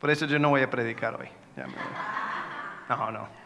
[0.00, 1.28] Por eso yo no voy a predicar hoy.
[2.88, 3.38] No, no.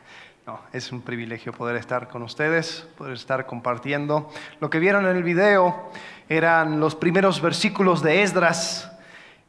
[0.44, 4.28] No, es un privilegio poder estar con ustedes, poder estar compartiendo.
[4.58, 5.92] Lo que vieron en el video
[6.28, 8.90] eran los primeros versículos de Esdras,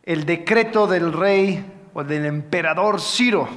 [0.03, 1.65] el decreto del rey
[1.95, 3.49] o del emperador Ciro,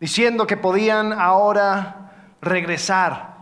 [0.00, 3.36] diciendo que podían ahora regresar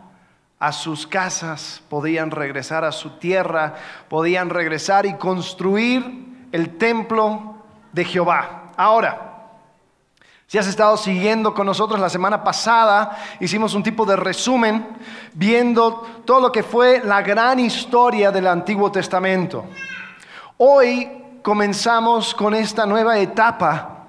[0.59, 3.75] a sus casas, podían regresar a su tierra,
[4.09, 7.63] podían regresar y construir el templo
[7.93, 8.56] de Jehová.
[8.77, 9.37] Ahora,
[10.47, 14.87] si has estado siguiendo con nosotros la semana pasada, hicimos un tipo de resumen
[15.33, 19.65] viendo todo lo que fue la gran historia del Antiguo Testamento.
[20.59, 21.11] Hoy
[21.43, 24.07] comenzamos con esta nueva etapa.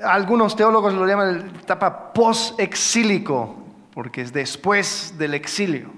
[0.00, 3.54] Algunos teólogos lo llaman etapa post-exílico,
[3.94, 5.90] porque es después del exilio.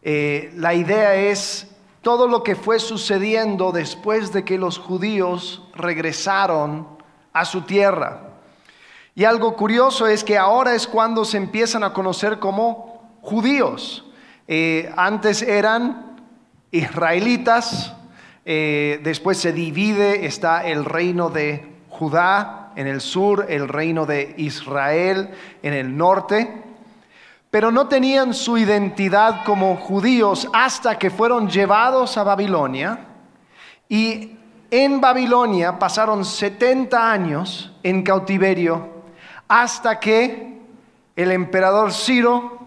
[0.00, 1.75] Eh, la idea es
[2.06, 6.86] todo lo que fue sucediendo después de que los judíos regresaron
[7.32, 8.28] a su tierra.
[9.16, 14.04] Y algo curioso es que ahora es cuando se empiezan a conocer como judíos.
[14.46, 16.16] Eh, antes eran
[16.70, 17.92] israelitas,
[18.44, 24.32] eh, después se divide, está el reino de Judá en el sur, el reino de
[24.38, 26.65] Israel en el norte,
[27.56, 33.06] pero no tenían su identidad como judíos hasta que fueron llevados a Babilonia
[33.88, 34.36] y
[34.70, 38.86] en Babilonia pasaron 70 años en cautiverio
[39.48, 40.58] hasta que
[41.16, 42.58] el emperador Ciro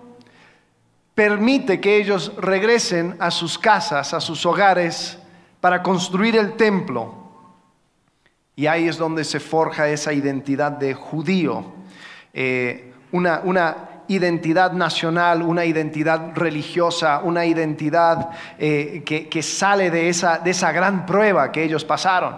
[1.13, 5.19] permite que ellos regresen a sus casas, a sus hogares,
[5.61, 7.13] para construir el templo.
[8.55, 11.63] Y ahí es donde se forja esa identidad de judío,
[12.33, 20.39] eh, una, una identidad nacional, una identidad religiosa, una identidad eh, que, sale de esa,
[20.39, 22.35] de esa gran prueba que ellos pasaron.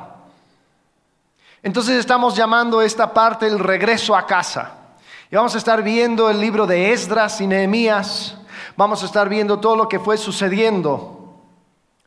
[1.63, 4.73] Entonces estamos llamando esta parte el regreso a casa.
[5.31, 8.37] Y vamos a estar viendo el libro de Esdras y Nehemías.
[8.75, 11.37] Vamos a estar viendo todo lo que fue sucediendo.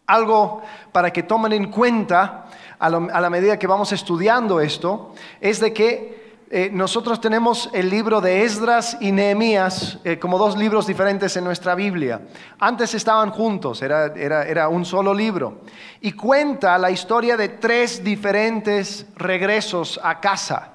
[0.06, 2.46] Algo para que tomen en cuenta
[2.78, 6.23] a, a la medida que vamos estudiando esto es de que
[6.56, 11.42] eh, nosotros tenemos el libro de Esdras y Nehemías eh, como dos libros diferentes en
[11.42, 12.20] nuestra Biblia.
[12.60, 15.62] Antes estaban juntos, era, era un solo libro.
[16.00, 20.74] Y cuenta la historia de tres diferentes regresos a casa.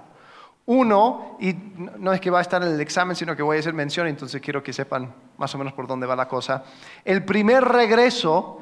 [0.66, 1.56] Uno, y
[1.98, 4.06] no es que va a estar en el examen, sino que voy a hacer mención,
[4.08, 6.66] entonces quiero que sepan más o menos por dónde va la cosa.
[7.06, 8.60] El primer regreso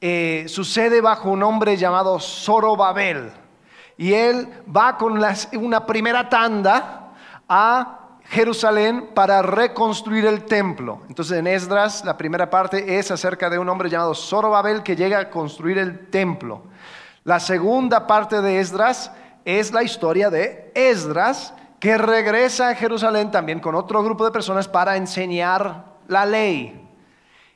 [0.00, 3.30] eh, sucede bajo un hombre llamado Zorobabel
[3.98, 5.20] y él va con
[5.54, 7.12] una primera tanda
[7.48, 11.02] a Jerusalén para reconstruir el templo.
[11.08, 15.18] Entonces en Esdras la primera parte es acerca de un hombre llamado Zorobabel que llega
[15.18, 16.62] a construir el templo.
[17.24, 19.10] La segunda parte de Esdras
[19.44, 24.68] es la historia de Esdras que regresa a Jerusalén también con otro grupo de personas
[24.68, 26.88] para enseñar la ley.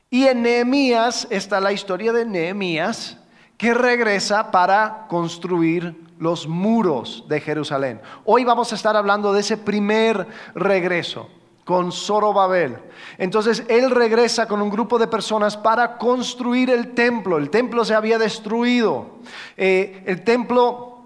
[0.09, 3.17] Y en Nehemías está la historia de Nehemías
[3.57, 8.01] que regresa para construir los muros de Jerusalén.
[8.25, 11.29] Hoy vamos a estar hablando de ese primer regreso
[11.65, 12.77] con Zorobabel.
[13.17, 17.37] Entonces él regresa con un grupo de personas para construir el templo.
[17.37, 19.19] El templo se había destruido.
[19.55, 21.03] Eh, el templo,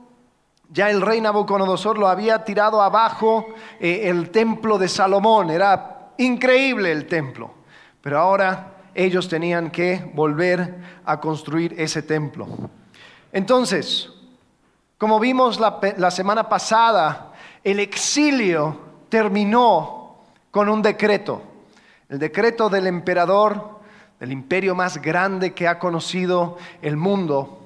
[0.69, 3.47] ya el rey Nabucodonosor lo había tirado abajo,
[3.79, 5.51] eh, el templo de Salomón.
[5.51, 7.51] Era increíble el templo.
[8.01, 10.75] Pero ahora ellos tenían que volver
[11.06, 12.47] a construir ese templo.
[13.31, 14.09] Entonces,
[14.97, 20.18] como vimos la, semana pasada, el exilio terminó
[20.50, 21.41] con un decreto,
[22.09, 23.78] el decreto del emperador,
[24.19, 27.59] del imperio más grande que ha conocido el mundo.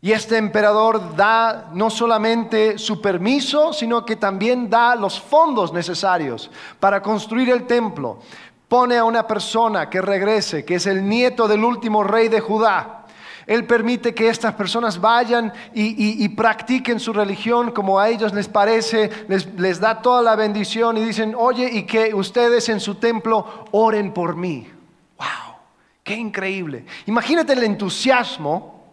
[0.00, 6.48] Y este emperador da no solamente su permiso, sino que también da los fondos necesarios
[6.78, 8.20] para construir el templo.
[8.68, 13.05] Pone a una persona que regrese, que es el nieto del último rey de Judá,
[13.46, 19.08] él permite que estas personas vayan y, practiquen su religión como a ellos les parece,
[19.28, 24.12] les, da toda la bendición y dicen, oye, y que ustedes en su templo oren
[24.12, 24.68] por mí.
[25.16, 25.56] ¡Wow!
[26.02, 26.86] ¡Qué increíble!
[27.06, 28.84] Imagínate el entusiasmo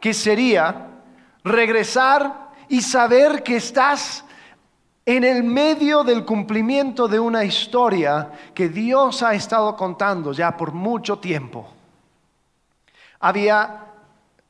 [0.00, 0.88] que sería
[1.44, 4.24] regresar y saber que estás
[5.06, 10.72] en el medio del cumplimiento de una historia que Dios ha estado contando ya por
[10.72, 11.73] mucho tiempo.
[13.24, 13.80] Había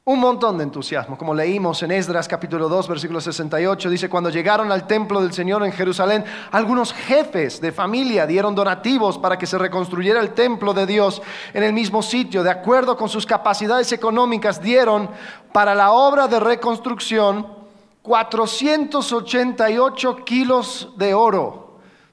[0.07, 4.73] Un montón de entusiasmo, como leímos en Esdras capítulo 2, versículo 68, dice, cuando llegaron
[4.73, 9.59] al templo del Señor en Jerusalén, algunos jefes de familia dieron donativos para que se
[9.59, 11.23] reconstruyera el templo de Dios
[11.55, 12.43] en el mismo sitio.
[12.43, 15.09] De acuerdo con sus capacidades económicas, dieron
[15.53, 17.47] para la obra de reconstrucción
[18.03, 21.64] 488 kilos de oro,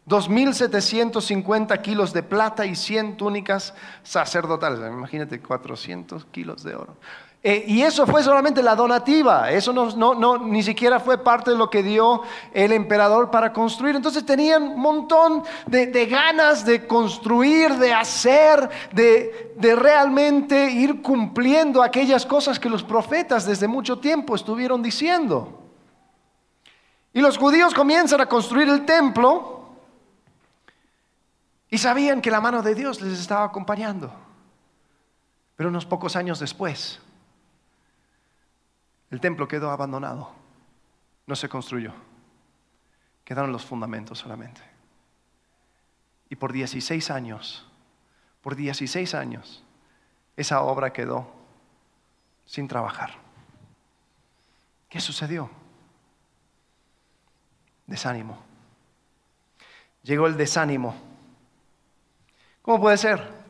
[0.08, 4.80] 2.750 kilos de plata y 100 túnicas sacerdotales.
[4.80, 6.98] Imagínate, 400 kilos de oro.
[7.44, 11.72] Eh, y eso fue solamente la donativa, eso no, ni siquiera fue parte de lo
[11.72, 12.22] que dio
[12.54, 13.96] el emperador para construir.
[13.96, 22.28] Entonces tenían un montón de, ganas de construir, de hacer, de realmente ir cumpliendo aquellas
[22.28, 25.64] cosas que los profetas desde mucho tiempo estuvieron diciendo.
[27.12, 29.61] Y los judíos comienzan a construir el templo
[31.72, 34.14] y sabían que la mano de Dios les estaba acompañando.
[35.56, 37.00] Pero unos pocos años después,
[39.10, 40.34] el templo quedó abandonado,
[41.26, 41.94] no se construyó,
[43.24, 44.62] quedaron los fundamentos solamente.
[46.30, 47.66] Y por 16 años,
[48.42, 49.64] por 16 años,
[50.36, 51.32] esa obra quedó
[52.46, 53.12] sin trabajar.
[54.90, 55.50] ¿Qué sucedió?
[57.88, 58.38] Desánimo.
[60.04, 61.11] Llegó el desánimo.
[62.62, 63.42] ¿Cómo puede ser?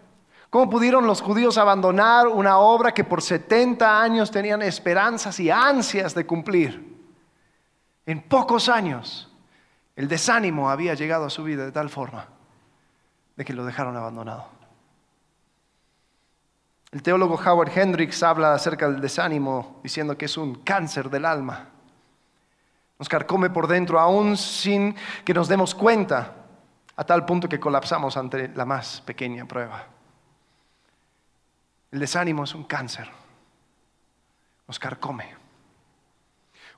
[0.49, 6.13] ¿Cómo pudieron los judíos abandonar una obra que por 70 años tenían esperanzas y ansias
[6.13, 6.91] de cumplir?
[8.05, 9.29] En pocos años
[9.95, 12.27] el desánimo había llegado a su vida de tal forma
[13.35, 14.45] de que lo dejaron abandonado.
[16.91, 21.69] El teólogo Howard Hendricks habla acerca del desánimo diciendo que es un cáncer del alma.
[22.99, 26.35] Nos carcome por dentro aún sin que nos demos cuenta,
[26.95, 29.85] a tal punto que colapsamos ante la más pequeña prueba.
[31.91, 33.09] El desánimo es un cáncer.
[34.67, 35.35] Nos carcome.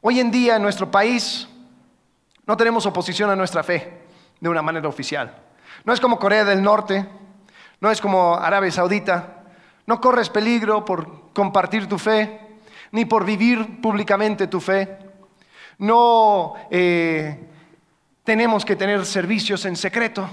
[0.01, 1.47] Hoy en día en nuestro país
[2.45, 4.01] no tenemos oposición a nuestra fe
[4.39, 5.35] de una manera oficial.
[5.85, 7.07] No es como Corea del Norte,
[7.79, 9.43] no es como Arabia Saudita.
[9.85, 12.39] No corres peligro por compartir tu fe,
[12.91, 14.97] ni por vivir públicamente tu fe.
[15.77, 17.49] No eh,
[18.23, 20.29] tenemos que tener servicios en secreto.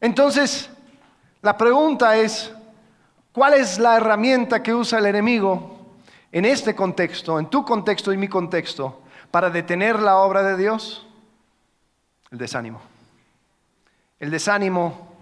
[0.00, 0.70] Entonces,
[1.42, 2.52] la pregunta es,
[3.34, 5.76] ¿Cuál es la herramienta que usa el enemigo
[6.30, 9.02] en este contexto, en tu contexto y mi contexto,
[9.32, 11.04] para detener la obra de Dios?
[12.30, 12.80] El desánimo.
[14.20, 15.16] El desánimo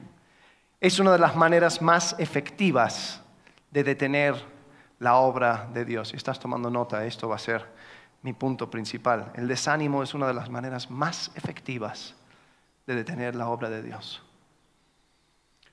[0.79, 3.23] es una de las maneras más efectivas
[3.70, 4.35] de detener
[4.99, 6.08] la obra de Dios.
[6.11, 7.65] Si estás tomando nota, esto va a ser
[8.22, 9.32] mi punto principal.
[9.34, 12.14] El desánimo es una de las maneras más efectivas
[12.86, 14.22] de detener la obra de Dios.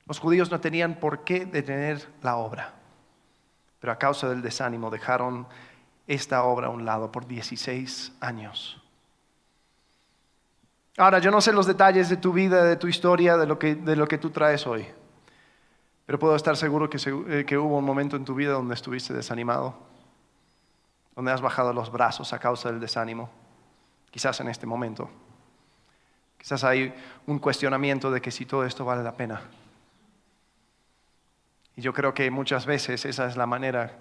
[0.06, 2.74] Los judíos no tenían por qué detener la obra,
[3.80, 5.48] pero a causa del desánimo dejaron
[6.08, 8.82] esta obra a un lado por 16 años.
[10.98, 13.76] Ahora, yo no sé los detalles de tu vida, de tu historia, de lo que,
[13.76, 14.86] de lo que tú traes hoy,
[16.08, 16.98] pero puedo estar seguro que,
[17.30, 19.78] eh, que hubo un momento en tu vida donde estuviste desanimado,
[21.20, 23.30] donde has bajado los brazos a causa del desánimo,
[24.10, 25.10] quizás en este momento.
[26.38, 26.94] Quizás hay
[27.28, 29.42] un cuestionamiento de que si todo esto vale la pena.
[31.76, 33.98] Y yo creo que muchas veces esa es la manera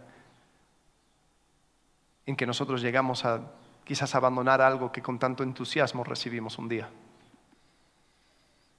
[2.24, 3.40] en que nosotros llegamos a
[3.82, 6.88] quizás abandonar algo que con tanto entusiasmo recibimos un día.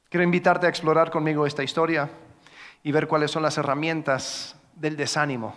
[0.08, 2.10] Quiero invitarte a explorar conmigo esta historia
[2.84, 5.54] y ver cuáles son las herramientas del desánimo,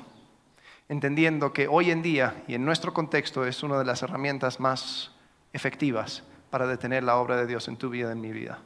[0.88, 5.10] entendiendo que hoy en día y en nuestro contexto es una de las herramientas más
[5.52, 8.58] efectivas para detener la obra de Dios en tu vida y en mi vida.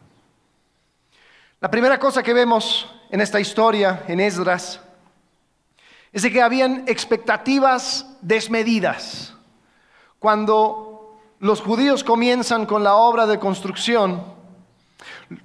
[1.60, 4.80] La primera cosa que vemos en esta historia, en Esdras,
[6.12, 9.34] es de que habían expectativas desmedidas.
[10.18, 14.22] Cuando los judíos comienzan con la obra de construcción,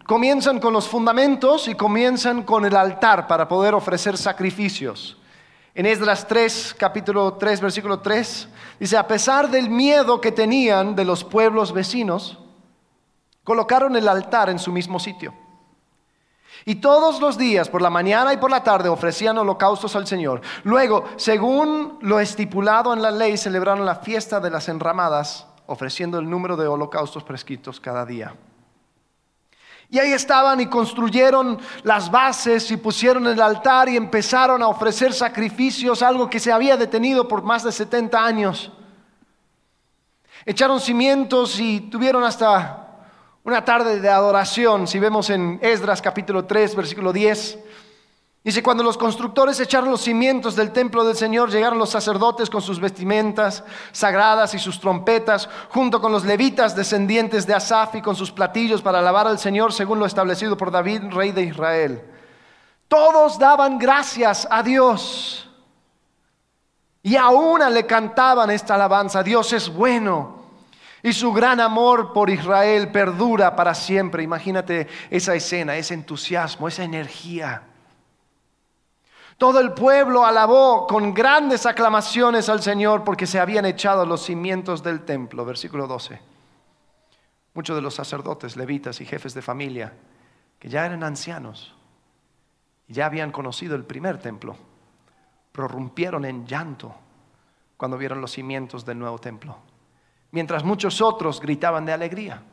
[0.05, 5.17] comienzan con los fundamentos y comienzan con el altar para poder ofrecer sacrificios.
[5.73, 8.47] En Esdras 3, capítulo 3, versículo 3,
[8.79, 12.39] dice, a pesar del miedo que tenían de los pueblos vecinos,
[13.45, 15.33] colocaron el altar en su mismo sitio.
[16.65, 20.41] Y todos los días, por la mañana y por la tarde, ofrecían holocaustos al Señor.
[20.63, 26.29] Luego, según lo estipulado en la ley, celebraron la fiesta de las enramadas, ofreciendo el
[26.29, 28.35] número de holocaustos prescritos cada día.
[29.91, 35.11] Y ahí estaban y construyeron las bases y pusieron el altar y empezaron a ofrecer
[35.11, 38.71] sacrificios, algo que se había detenido por más de 70 años.
[40.45, 42.87] Echaron cimientos y tuvieron hasta
[43.43, 47.59] una tarde de adoración, si vemos en Esdras capítulo 3, versículo 10,
[48.43, 52.63] Dice, cuando los constructores echaron los cimientos del templo del Señor, llegaron los sacerdotes con
[52.63, 58.15] sus vestimentas sagradas y sus trompetas, junto con los levitas descendientes de Asaf y con
[58.15, 62.01] sus platillos para alabar al Señor según lo establecido por David, rey de Israel.
[62.87, 65.47] Todos daban gracias a Dios
[67.03, 70.41] y a una le cantaban esta alabanza, Dios es bueno
[71.03, 74.23] y su gran amor por Israel perdura para siempre.
[74.23, 77.67] Imagínate esa escena, ese entusiasmo, esa energía.
[79.41, 84.83] Todo el pueblo alabó con grandes aclamaciones al Señor porque se habían echado los cimientos
[84.83, 85.43] del templo.
[85.45, 86.21] Versículo 12.
[87.55, 89.93] Muchos de los sacerdotes, levitas y jefes de familia,
[90.59, 91.73] que ya eran ancianos
[92.87, 94.55] y ya habían conocido el primer templo,
[95.51, 96.93] prorrumpieron en llanto
[97.77, 99.57] cuando vieron los cimientos del nuevo templo,
[100.29, 102.43] mientras muchos otros gritaban de alegría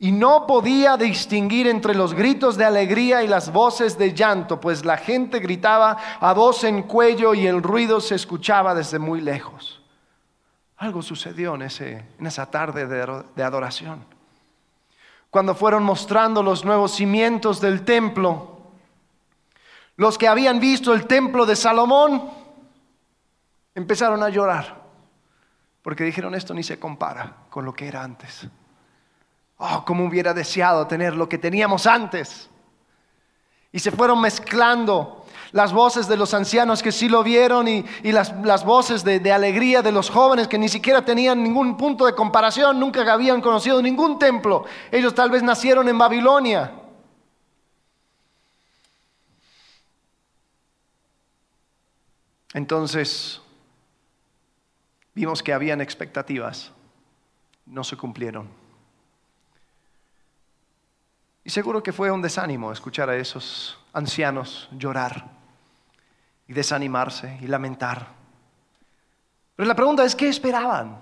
[0.00, 4.84] y no podía distinguir entre los gritos de alegría y las voces de llanto, pues
[4.84, 9.82] la gente gritaba a voz en cuello y el ruido se escuchaba desde muy lejos.
[10.76, 14.04] Algo sucedió en, esa tarde de adoración.
[15.30, 18.58] Cuando fueron mostrando los nuevos cimientos del templo,
[19.96, 22.30] los que habían visto el templo de Salomón
[23.74, 24.80] empezaron a llorar,
[25.82, 28.48] porque dijeron esto ni se compara con lo que era antes.
[29.58, 32.48] Oh, cómo hubiera deseado tener lo que teníamos antes.
[33.72, 38.64] Y se fueron mezclando las voces de los ancianos que sí lo vieron y, las,
[38.64, 42.78] voces de, de, alegría de los jóvenes que ni siquiera tenían ningún punto de comparación,
[42.78, 44.64] nunca habían conocido ningún templo.
[44.92, 46.72] Ellos tal vez nacieron en Babilonia.
[52.54, 53.40] Entonces,
[55.14, 56.72] vimos que habían expectativas,
[57.66, 58.57] no se cumplieron.
[61.48, 65.30] Y seguro que fue un desánimo escuchar a esos ancianos llorar
[66.46, 68.06] y desanimarse y lamentar.
[69.56, 71.00] Pero la pregunta es, ¿qué esperaban?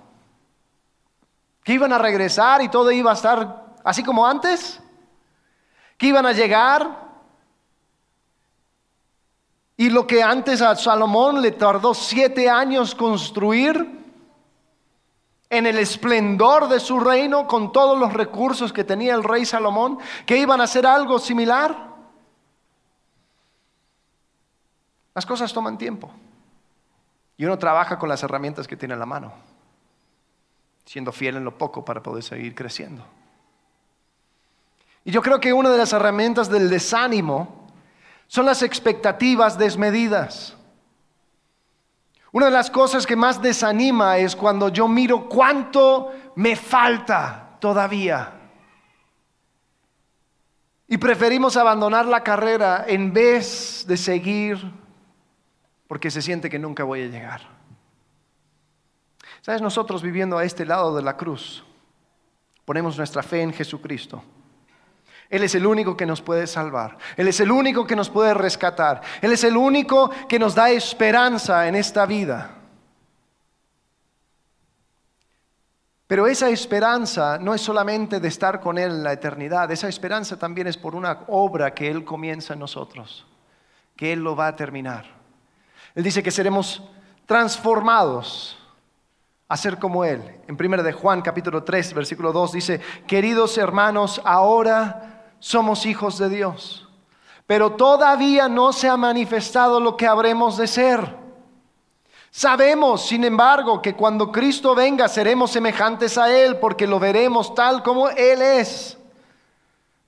[1.65, 4.81] ¿Que iban a regresar y todo iba a estar así como antes?
[5.99, 6.97] ¿Que iban a llegar?
[9.77, 13.96] Y lo que antes a Salomón le tardó siete años construir,
[15.49, 19.99] en el esplendor de su reino, con todos los recursos que tenía el rey Salomón,
[20.25, 21.95] que iban a hacer algo similar.
[25.15, 26.11] Las cosas toman tiempo.
[27.37, 29.33] Y uno trabaja con las herramientas que tiene en la mano,
[30.85, 33.05] siendo fiel en lo poco para poder seguir creciendo.
[35.05, 37.69] Y yo creo que una de las herramientas del desánimo
[38.27, 40.56] son las expectativas desmedidas.
[42.37, 48.31] Una de las cosas que más desanima es cuando yo miro cuánto me falta todavía.
[50.87, 54.59] Y preferimos abandonar la carrera en vez de seguir
[55.89, 57.41] porque se siente que nunca voy a llegar.
[59.41, 61.65] Sabes, nosotros viviendo a este lado de la cruz,
[62.67, 64.23] ponemos nuestra fe en Jesucristo.
[65.29, 66.99] Él es el único que nos puede salvar.
[67.17, 69.01] Él es el único que nos puede rescatar.
[69.21, 72.57] Él es el único que nos da esperanza en esta vida.
[76.07, 80.39] Pero esa esperanza no es solamente de estar con Él en la eternidad, esa esperanza
[80.39, 83.27] también es por una obra que Él comienza en nosotros,
[83.97, 85.07] que Él lo va a terminar.
[85.97, 86.83] Él dice que seremos
[87.27, 88.57] transformados
[89.49, 90.23] a ser como Él.
[90.47, 96.29] En 1 de Juan capítulo 3, versículo 2 dice, queridos hermanos, ahora somos hijos de
[96.29, 96.89] Dios.
[97.47, 101.17] Pero todavía no se ha manifestado lo que habremos de ser.
[102.31, 107.83] Sabemos, sin embargo, que cuando Cristo venga seremos semejantes a Él porque lo veremos tal
[107.83, 108.99] como Él es.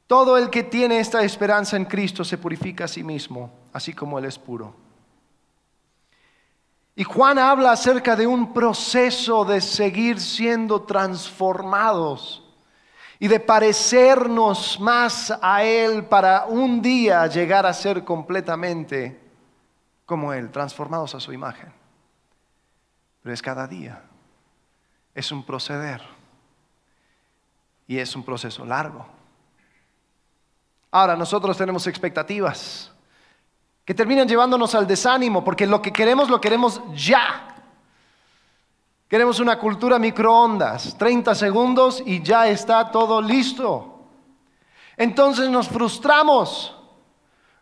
[0.07, 4.19] Todo el que tiene esta esperanza en Cristo se purifica a sí mismo, así como
[4.19, 4.75] Él es puro.
[6.97, 12.43] Y Juan habla acerca de un proceso de seguir siendo transformados
[13.19, 19.21] y de parecernos más a Él para un día llegar a ser completamente
[20.07, 21.73] como Él, transformados a su imagen.
[23.23, 24.03] Pero es cada día,
[25.15, 26.01] es un proceder
[27.87, 29.07] y es un proceso largo.
[30.91, 32.93] Ahora nosotros tenemos expectativas
[33.85, 37.48] que terminan llevándonos al desánimo porque lo que queremos lo queremos ya.
[39.09, 44.01] Queremos una cultura microondas, 30 segundos y ya está todo listo.
[44.97, 46.77] Entonces nos frustramos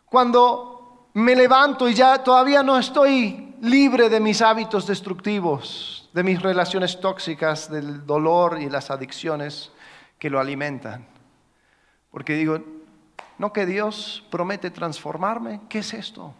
[0.05, 6.41] cuando me levanto y ya todavía no estoy libre de mis hábitos destructivos, de mis
[6.41, 9.71] relaciones tóxicas, del dolor y las adicciones
[10.19, 11.07] que lo alimentan.
[12.11, 12.59] Porque digo,
[13.37, 15.61] ¿No que Dios promete transformarme?
[15.69, 16.33] ¿Qué es esto?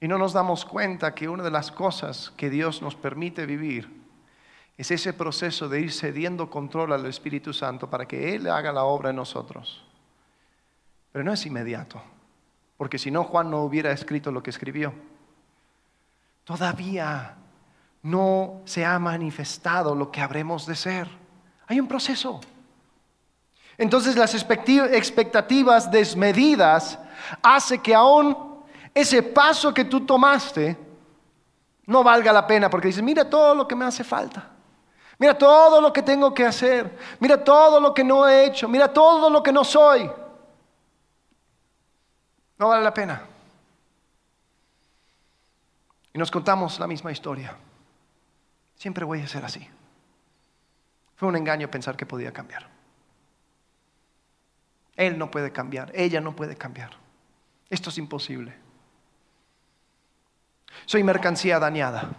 [0.00, 4.00] Y no nos damos cuenta que una de las cosas que Dios nos permite vivir
[4.78, 8.84] es ese proceso de ir cediendo control al Espíritu Santo para que Él haga la
[8.84, 9.84] obra en nosotros.
[11.12, 12.00] Pero no es inmediato,
[12.78, 14.94] porque si no Juan no hubiera escrito lo que escribió.
[16.44, 17.36] Todavía
[18.02, 21.08] no se ha manifestado lo que habremos de ser.
[21.66, 22.40] Hay un proceso.
[23.76, 26.98] Entonces las expectativas desmedidas
[27.42, 28.49] hace que aún
[28.94, 30.76] ese paso que tú tomaste
[31.86, 34.50] no valga la pena porque dices, mira todo lo que me hace falta.
[35.18, 36.98] Mira todo lo que tengo que hacer.
[37.18, 38.68] Mira todo lo que no he hecho.
[38.68, 40.10] Mira todo lo que no soy.
[42.58, 43.22] No vale la pena.
[46.12, 47.56] Y nos contamos la misma historia.
[48.76, 49.68] Siempre voy a ser así.
[51.16, 52.66] Fue un engaño pensar que podía cambiar.
[54.96, 56.92] Él no puede cambiar, ella no puede cambiar.
[57.68, 58.54] Esto es imposible.
[60.86, 62.10] Soy mercancía dañada.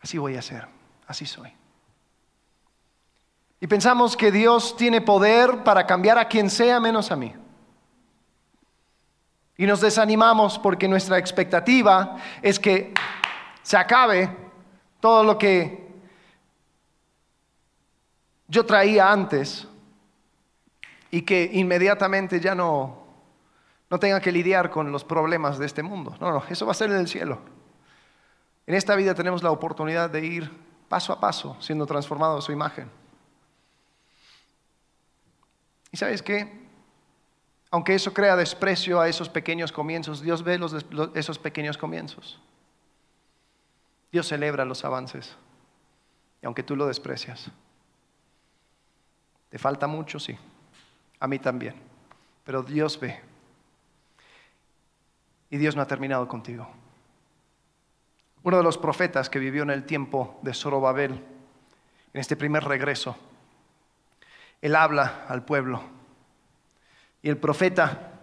[0.00, 0.66] Así voy a ser,
[1.06, 1.52] así soy.
[3.60, 7.34] Y pensamos que Dios tiene poder para cambiar a quien sea menos a mí.
[9.58, 12.94] Y nos desanimamos porque nuestra expectativa es que
[13.62, 14.34] se acabe
[15.00, 15.86] todo lo que
[18.48, 19.68] yo traía antes
[21.10, 22.99] y que inmediatamente ya no,
[23.90, 26.16] no tenga que lidiar con los problemas de este mundo.
[26.20, 27.40] No, no, eso va a ser en el cielo.
[28.66, 30.50] En esta vida tenemos la oportunidad de ir
[30.88, 32.88] paso a paso siendo transformado a su imagen.
[35.90, 36.60] ¿Y sabes qué?
[37.72, 40.60] Aunque eso crea desprecio a esos pequeños comienzos, Dios ve
[41.14, 42.40] esos pequeños comienzos.
[44.12, 45.36] Dios celebra los avances.
[46.42, 47.50] Y aunque tú lo desprecias,
[49.50, 50.36] te falta mucho, sí.
[51.18, 51.74] A mí también.
[52.44, 53.29] Pero Dios ve.
[55.50, 56.68] Y Dios no ha terminado contigo.
[58.42, 63.16] Uno de los profetas que vivió en el tiempo de Zorobabel, en este primer regreso,
[64.62, 65.82] él habla al pueblo.
[67.22, 68.20] Y el profeta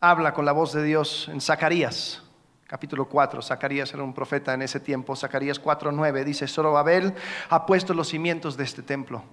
[0.00, 2.22] habla con la voz de Dios en Zacarías
[2.70, 3.42] capítulo 4.
[3.42, 5.16] Zacarías era un profeta en ese tiempo.
[5.16, 7.12] Zacarías 4:9 dice, Zorobabel
[7.48, 9.24] ha puesto los cimientos de este templo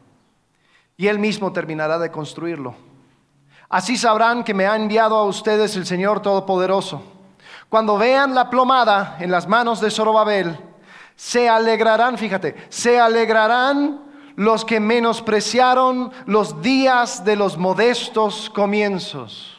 [0.97, 2.75] y él mismo terminará de construirlo.
[3.69, 7.03] Así sabrán que me ha enviado a ustedes el Señor Todopoderoso.
[7.69, 10.57] Cuando vean la plomada en las manos de Zorobabel,
[11.15, 14.01] se alegrarán, fíjate, se alegrarán
[14.35, 19.57] los que menospreciaron los días de los modestos comienzos.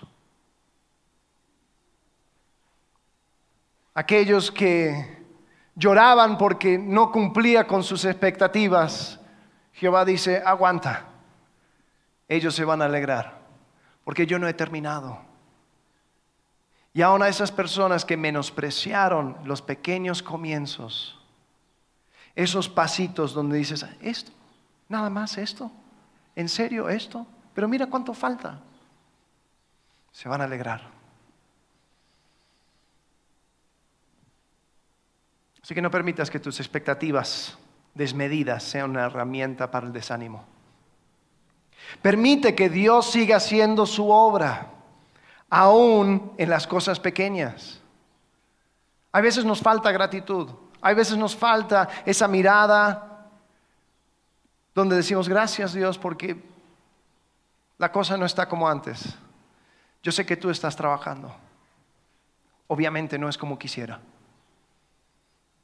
[3.98, 5.18] aquellos que
[5.74, 9.18] lloraban porque no cumplía con sus expectativas,
[9.72, 11.06] Jehová dice, aguanta,
[12.28, 13.37] ellos se van a alegrar,
[14.08, 15.18] porque yo no he terminado.
[16.94, 21.20] Y aún a esas personas que menospreciaron los pequeños comienzos,
[22.34, 24.32] esos pasitos donde dices, esto,
[24.88, 25.70] nada más esto,
[26.34, 28.58] en serio esto, pero mira cuánto falta,
[30.10, 30.88] se van a alegrar.
[35.62, 37.58] Así que no permitas que tus expectativas
[37.92, 40.57] desmedidas sean una herramienta para el desánimo.
[42.02, 44.70] Permite que Dios siga haciendo su obra,
[45.50, 47.80] aún en las cosas pequeñas.
[49.12, 53.26] A veces nos falta gratitud, a veces nos falta esa mirada
[54.74, 56.40] donde decimos gracias Dios porque
[57.78, 59.16] la cosa no está como antes.
[60.02, 61.34] Yo sé que tú estás trabajando.
[62.68, 64.00] Obviamente no es como quisiera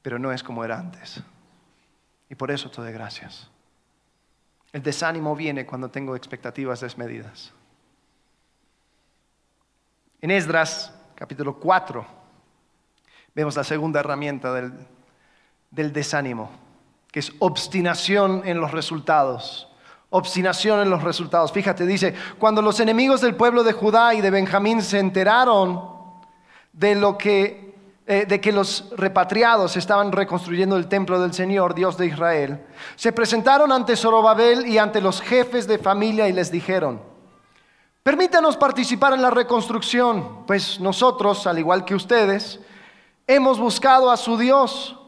[0.05, 1.23] pero no es como era antes.
[2.29, 3.49] Y por eso te doy gracias.
[4.75, 7.53] El desánimo viene cuando tengo expectativas desmedidas.
[10.21, 12.05] En Esdras, capítulo 4,
[13.37, 14.73] vemos la segunda herramienta del,
[15.71, 16.51] del desánimo,
[17.13, 19.69] que es obstinación en los resultados.
[20.11, 21.53] Obstinación en los resultados.
[21.53, 25.89] Fíjate, dice, cuando los enemigos del pueblo de Judá y de Benjamín se enteraron
[26.73, 27.64] de lo que
[28.07, 33.13] eh, de que los repatriados estaban reconstruyendo el templo del Señor, Dios de Israel, se
[33.13, 37.01] presentaron ante Zorobabel y ante los jefes de familia y les dijeron,
[38.03, 42.61] permítanos participar en la reconstrucción, pues nosotros, al igual que ustedes,
[43.27, 44.99] hemos buscado a su Dios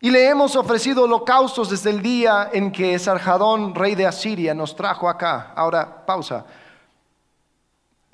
[0.00, 4.74] y le hemos ofrecido holocaustos desde el día en que Sarjadón, rey de Asiria, nos
[4.74, 5.52] trajo acá.
[5.54, 6.44] Ahora, pausa.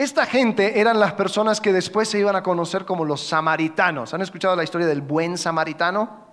[0.03, 4.13] Esta gente eran las personas que después se iban a conocer como los samaritanos.
[4.13, 6.27] ¿Han escuchado la historia del buen samaritano?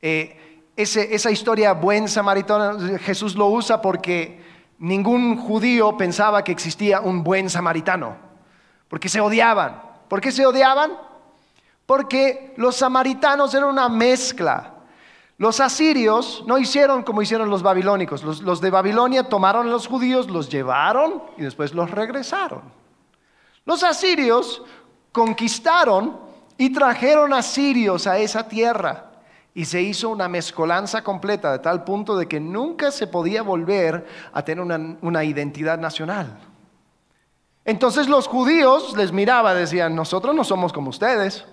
[0.00, 4.42] Eh, esa historia buen samaritano Jesús lo usa porque
[4.78, 8.16] ningún judío pensaba que existía un buen samaritano,
[8.88, 9.82] porque se odiaban.
[10.08, 10.92] ¿Por qué se odiaban?
[11.84, 14.72] Porque los samaritanos eran una mezcla.
[15.36, 18.24] Los asirios no hicieron como hicieron los babilónicos.
[18.24, 22.85] Los, de Babilonia tomaron a los judíos, los llevaron y después los regresaron.
[23.66, 24.62] Los asirios
[25.12, 26.18] conquistaron
[26.56, 29.10] y trajeron asirios a esa tierra
[29.52, 34.06] y se hizo una mezcolanza completa de tal punto de que nunca se podía volver
[34.32, 34.62] a tener
[35.00, 36.38] una, identidad nacional.
[37.64, 41.44] Entonces los judíos les miraban, decían, nosotros no somos como ustedes.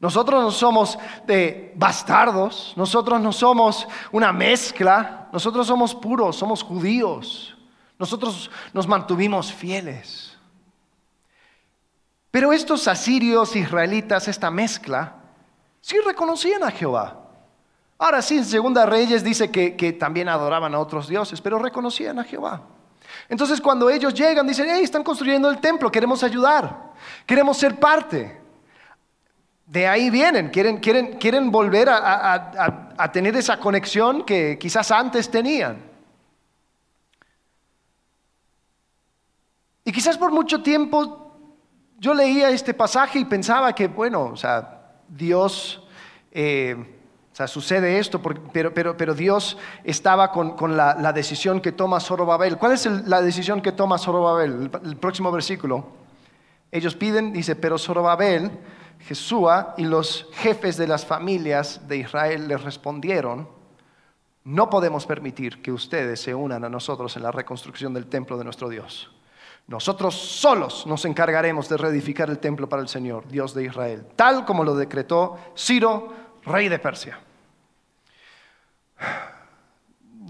[0.00, 7.56] Nosotros no somos de bastardos, nosotros no somos una mezcla, nosotros somos puros, somos judíos.
[7.98, 10.31] Nosotros nos mantuvimos fieles.
[12.32, 15.16] Pero estos asirios, israelitas, esta mezcla,
[15.82, 17.18] sí reconocían a Jehová.
[17.98, 22.18] Ahora sí, en Segunda Reyes dice que, que también adoraban a otros dioses, pero reconocían
[22.18, 22.62] a Jehová.
[23.28, 26.94] Entonces cuando ellos llegan, dicen, hey, están construyendo el templo, queremos ayudar,
[27.26, 28.40] queremos ser parte.
[29.66, 35.30] De ahí vienen, quieren, quieren, quieren volver a, a tener esa conexión que quizás antes
[35.30, 35.82] tenían.
[39.84, 41.21] Y quizás por mucho tiempo
[42.02, 45.86] yo leía este pasaje y pensaba que, bueno, o sea, Dios
[46.32, 46.76] eh,
[47.32, 48.20] o sea, sucede esto,
[48.52, 52.58] pero, pero, pero Dios estaba con, la, decisión que toma Zorobabel.
[52.58, 54.70] ¿Cuál es la decisión que toma Zorobabel?
[54.72, 55.86] El, el, próximo versículo.
[56.72, 58.50] Ellos piden, dice, pero Zorobabel,
[58.98, 63.48] Jesúa y los jefes de las familias de Israel les respondieron,
[64.44, 68.44] no podemos permitir que ustedes se unan a nosotros en la reconstrucción del templo de
[68.44, 69.10] nuestro Dios.
[69.66, 74.44] Nosotros solos nos encargaremos de reedificar el templo para el Señor, Dios de Israel, tal
[74.44, 76.12] como lo decretó Ciro,
[76.44, 77.18] rey de Persia.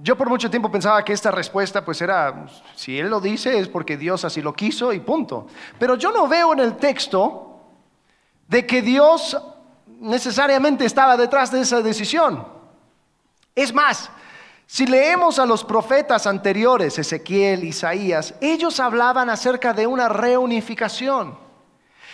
[0.02, 3.68] Yo por mucho tiempo pensaba que esta respuesta pues era, si él lo dice es
[3.68, 5.46] porque Dios así lo quiso y punto.
[5.78, 7.60] Pero yo no veo en el texto
[8.48, 9.40] de que Dios
[9.86, 12.44] necesariamente estaba detrás de esa decisión.
[13.54, 14.10] Es más,
[14.72, 21.36] si leemos a los profetas anteriores, Ezequiel, Isaías, ellos hablaban acerca de una reunificación.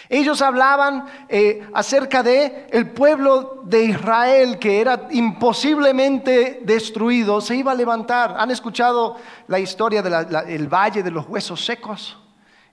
[0.09, 7.71] Ellos hablaban eh, acerca de el pueblo de Israel que era imposiblemente destruido, se iba
[7.71, 8.35] a levantar.
[8.37, 12.19] ¿Han escuchado la historia del valle de los huesos secos?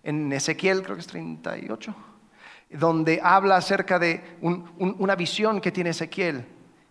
[0.02, 1.94] En Ezequiel, creo que es 38,
[2.72, 6.44] donde habla acerca de una visión que tiene Ezequiel.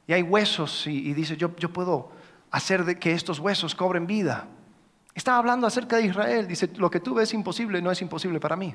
[0.06, 2.22] Y hay huesos y, dice, yo, yo puedo
[2.54, 4.46] hacer de que estos huesos cobren vida.
[5.12, 6.46] Estaba hablando acerca de Israel.
[6.46, 8.72] Dice, lo que tú ves imposible no es imposible para mí.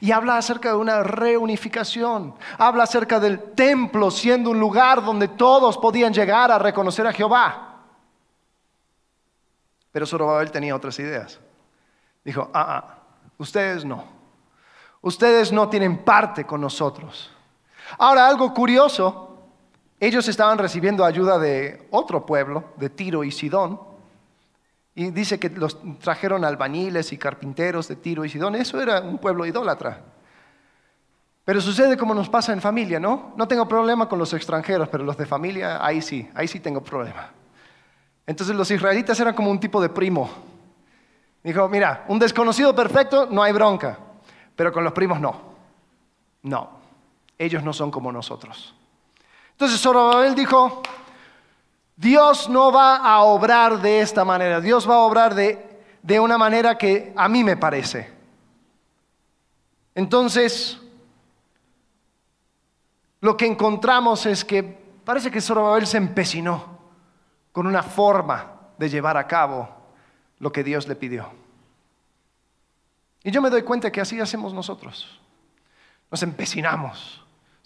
[0.00, 2.34] Y habla acerca de una reunificación.
[2.58, 7.76] Habla acerca del templo siendo un lugar donde todos podían llegar a reconocer a Jehová.
[9.92, 11.38] Pero Zorobabel tenía otras ideas.
[12.24, 12.98] Dijo, ah, ah,
[13.38, 14.04] ustedes no.
[15.00, 17.30] Ustedes no tienen parte con nosotros.
[17.98, 19.29] Ahora, algo curioso,
[20.00, 23.78] ellos estaban recibiendo ayuda de otro pueblo, de Tiro y Sidón,
[24.94, 28.54] y dice que los trajeron albañiles y carpinteros de Tiro y Sidón.
[28.54, 30.02] Eso era un pueblo idólatra.
[31.44, 33.32] Pero sucede como nos pasa en familia, ¿no?
[33.36, 36.82] No tengo problema con los extranjeros, pero los de familia, ahí sí, ahí sí tengo
[36.82, 37.30] problema.
[38.26, 40.30] Entonces los israelitas eran como un tipo de primo.
[41.42, 43.98] Dijo, mira, un desconocido perfecto, no hay bronca,
[44.56, 45.50] pero con los primos no.
[46.42, 46.70] No,
[47.38, 48.74] ellos no son como nosotros.
[49.60, 50.82] Entonces Zorobabel dijo,
[51.94, 56.38] Dios no va a obrar de esta manera, Dios va a obrar de, de una
[56.38, 58.10] manera que a mí me parece.
[59.94, 60.80] Entonces,
[63.20, 66.78] lo que encontramos es que parece que Zorobabel se empecinó
[67.52, 69.68] con una forma de llevar a cabo
[70.38, 71.30] lo que Dios le pidió.
[73.22, 75.20] Y yo me doy cuenta que así hacemos nosotros.
[76.10, 77.19] Nos empecinamos,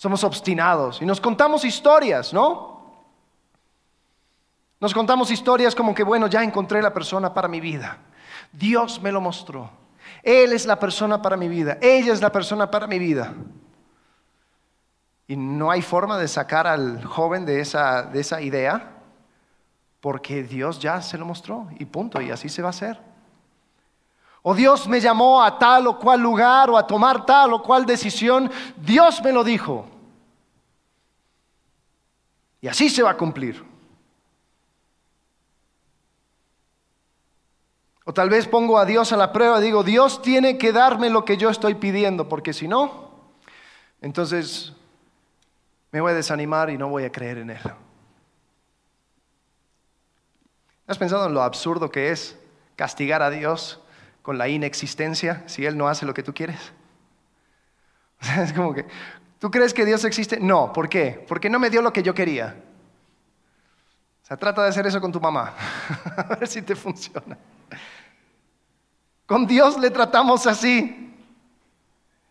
[0.05, 2.79] somos obstinados y nos contamos historias, ¿no?
[4.79, 7.97] Nos contamos historias como que, bueno, ya encontré la persona para mi vida.
[8.53, 9.71] Dios me lo mostró.
[10.23, 11.79] Él es la persona para mi vida.
[11.81, 13.33] Ella es la persona para mi vida.
[15.27, 18.90] Y no hay forma de sacar al joven de esa, de esa idea
[20.03, 23.01] porque Dios ya se lo mostró y punto, y así se va a hacer.
[24.43, 27.87] O Dios me llamó a tal o cual lugar o a tomar tal o cual
[27.87, 29.93] decisión, Dios me lo dijo.
[32.64, 33.62] Y así se va a cumplir.
[38.07, 41.11] O tal vez pongo a Dios a la prueba y digo, Dios tiene que darme
[41.11, 43.11] lo que yo estoy pidiendo, porque si no,
[44.00, 44.72] entonces
[45.92, 47.61] me voy a desanimar y no voy a creer en Él.
[50.87, 52.38] ¿Has pensado en lo absurdo que es
[52.77, 53.79] castigar a Dios
[54.22, 56.72] con la inexistencia si Él no hace lo que tú quieres.
[58.38, 58.87] es como que,
[59.38, 60.38] ¿tú crees que Dios existe?
[60.40, 61.25] No, ¿por qué?
[61.27, 62.57] Porque no me dio lo que yo quería.
[64.23, 65.55] O sea, trata de hacer eso con tu mamá,
[66.16, 67.37] a ver si te funciona.
[69.27, 71.12] Con Dios le tratamos así.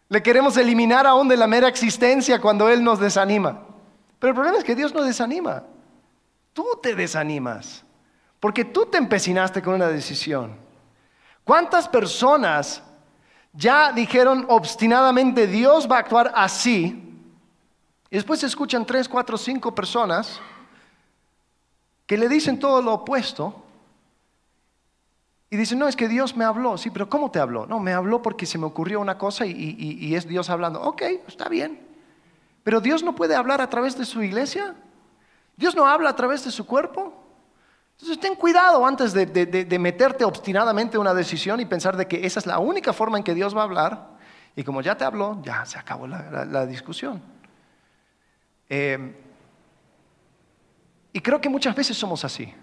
[0.10, 3.62] Le queremos eliminar aún de la mera existencia cuando Él nos desanima.
[4.20, 5.63] Pero el problema es que Dios no desanima.
[6.54, 7.84] Tú te desanimas.
[8.39, 10.56] Porque tú te empecinaste con una decisión.
[11.44, 12.84] ¿Cuántas personas
[13.54, 17.00] ya dijeron obstinadamente Dios va a actuar así?
[18.10, 20.39] Y después se escuchan tres, cuatro, cinco personas
[22.06, 23.63] que le dicen todo lo opuesto
[25.54, 26.80] y dicen, no, es que Dios me habló.
[26.80, 27.68] Sí, pero ¿cómo te habló?
[27.68, 30.82] No, me habló porque se me ocurrió una cosa y, es Dios hablando.
[30.82, 31.80] Ok, está bien.
[32.63, 34.74] Pero Dios no puede hablar a través de su iglesia.
[35.56, 37.23] Dios no habla a través de su cuerpo.
[38.04, 42.42] Entonces ten cuidado antes de, meterte obstinadamente en una decisión y pensar de que esa
[42.42, 44.10] es la única forma en que Dios va a hablar.
[44.58, 47.22] Y como ya te habló, ya se acabó la, discusión.
[48.68, 49.16] Eh,
[51.13, 52.54] y creo que muchas veces somos así.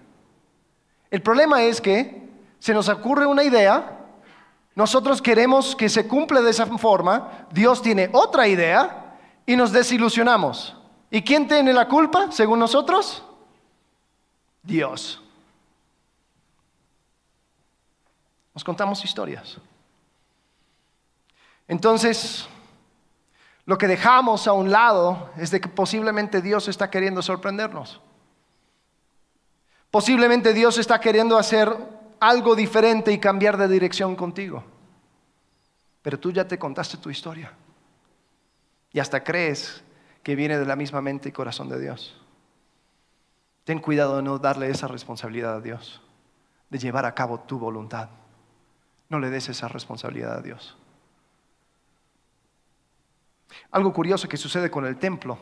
[1.11, 3.99] El problema es que se nos ocurre una idea,
[4.75, 10.77] nosotros queremos que se cumpla de esa forma, Dios tiene otra idea y nos desilusionamos.
[11.11, 13.25] ¿Y quién tiene la culpa, según nosotros?
[14.63, 15.23] Dios.
[18.55, 19.59] Nos contamos historias.
[21.69, 22.49] Entonces,
[23.65, 28.01] lo que dejamos a un lado es de que posiblemente Dios está queriendo sorprendernos.
[29.91, 31.73] Posiblemente Dios está queriendo hacer
[32.19, 34.65] algo diferente y cambiar de dirección contigo.
[36.03, 37.53] Pero tú ya te contaste tu historia.
[38.93, 39.83] Y hasta crees
[40.23, 42.21] que viene de la misma mente y corazón de Dios.
[43.65, 46.01] Ten cuidado de no darle esa responsabilidad a Dios,
[46.69, 48.09] de llevar a cabo tu voluntad.
[49.11, 50.77] No le des esa responsabilidad a Dios.
[53.73, 55.37] Algo curioso que sucede con el templo.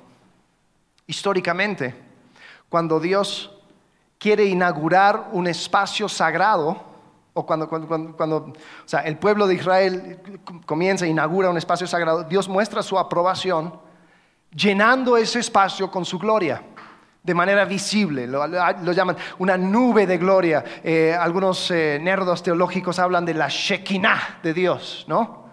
[1.07, 1.94] Históricamente,
[2.68, 3.50] cuando Dios
[4.18, 6.85] quiere inaugurar un espacio sagrado,
[7.35, 8.52] o cuando, cuando,
[8.85, 13.78] sea, el pueblo de Israel comienza a inaugura un espacio sagrado, Dios muestra su aprobación
[14.50, 16.62] llenando ese espacio con su gloria
[17.28, 20.64] de manera visible, lo, llaman una nube de gloria.
[20.82, 25.46] Eh, algunos eh, nerdos teológicos hablan de la Shekinah de Dios, ¿no?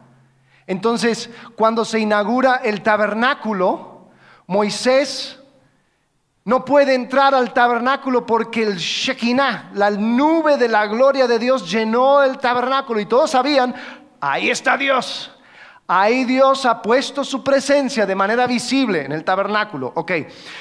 [0.65, 4.07] Entonces, cuando se inaugura el tabernáculo,
[4.47, 5.38] Moisés
[6.45, 11.69] no puede entrar al tabernáculo porque el Shekinah, la nube de la gloria de Dios,
[11.69, 13.75] llenó el tabernáculo y todos sabían,
[14.21, 15.35] ahí está Dios.
[15.88, 19.91] Ahí Dios ha puesto su presencia de manera visible en el tabernáculo.
[19.95, 20.13] Ok,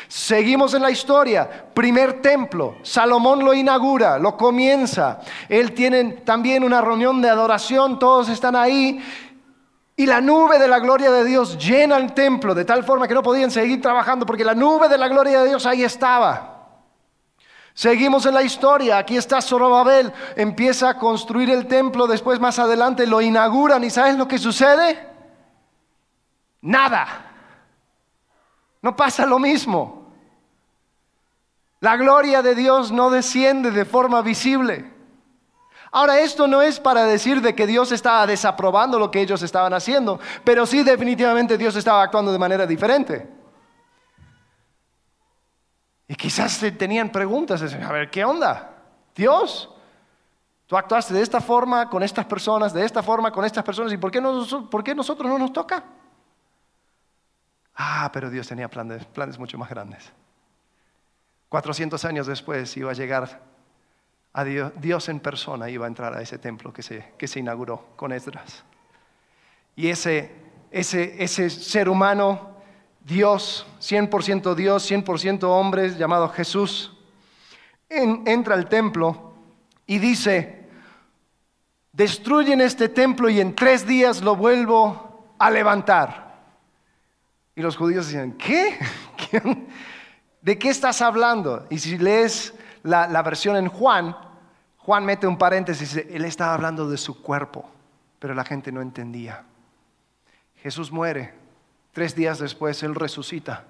[0.06, 1.48] seguimos en la historia.
[1.72, 5.20] Primer templo, Salomón lo inaugura, lo comienza.
[5.48, 9.02] Él tiene también una reunión de adoración, todos están ahí
[9.96, 13.14] y la nube de la gloria de Dios llena el templo de tal forma que
[13.14, 16.50] no podían seguir trabajando porque la nube de la gloria de Dios ahí estaba.
[17.72, 23.06] Seguimos en la historia, aquí está Zorobabel, empieza a construir el templo, después más adelante
[23.06, 25.13] lo inauguran y ¿sabes lo que sucede?
[26.64, 27.06] Nada.
[28.80, 30.10] No pasa lo mismo.
[31.80, 34.90] La gloria de Dios no desciende de forma visible.
[35.92, 39.74] Ahora, esto no es para decir de que Dios estaba desaprobando lo que ellos estaban
[39.74, 43.30] haciendo, pero sí definitivamente Dios estaba actuando de manera diferente.
[46.08, 48.74] Y quizás tenían preguntas, a ver, ¿qué onda?
[49.14, 49.68] Dios,
[50.66, 53.98] tú actuaste de esta forma con estas personas, de esta forma con estas personas, ¿y
[53.98, 54.22] por qué,
[54.70, 55.84] por qué nosotros no nos toca?
[57.74, 60.12] Ah, pero Dios tenía planes, planes mucho más grandes.
[61.48, 63.40] 400 años después iba a llegar
[64.42, 68.64] Dios, en persona iba a entrar a ese templo que se, inauguró con Esdras.
[69.76, 70.32] Y ese,
[70.82, 72.56] ser humano,
[73.00, 76.96] Dios, 100% Dios, 100% hombre, llamado Jesús,
[77.88, 79.34] entra al templo
[79.86, 80.68] y dice,
[81.92, 86.23] destruyen este templo y en tres días lo vuelvo a levantar.
[87.56, 88.78] Y los judíos dicen, ¿qué?
[90.40, 91.66] ¿De qué estás hablando?
[91.70, 94.16] Y si lees la, versión en Juan,
[94.78, 97.70] Juan mete un paréntesis, él estaba hablando de su cuerpo,
[98.18, 99.44] pero la gente no entendía.
[100.56, 101.32] Jesús muere,
[101.92, 103.64] tres días después él resucita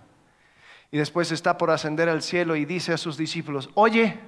[0.90, 4.18] y después está por ascender al cielo y dice a sus discípulos, oye,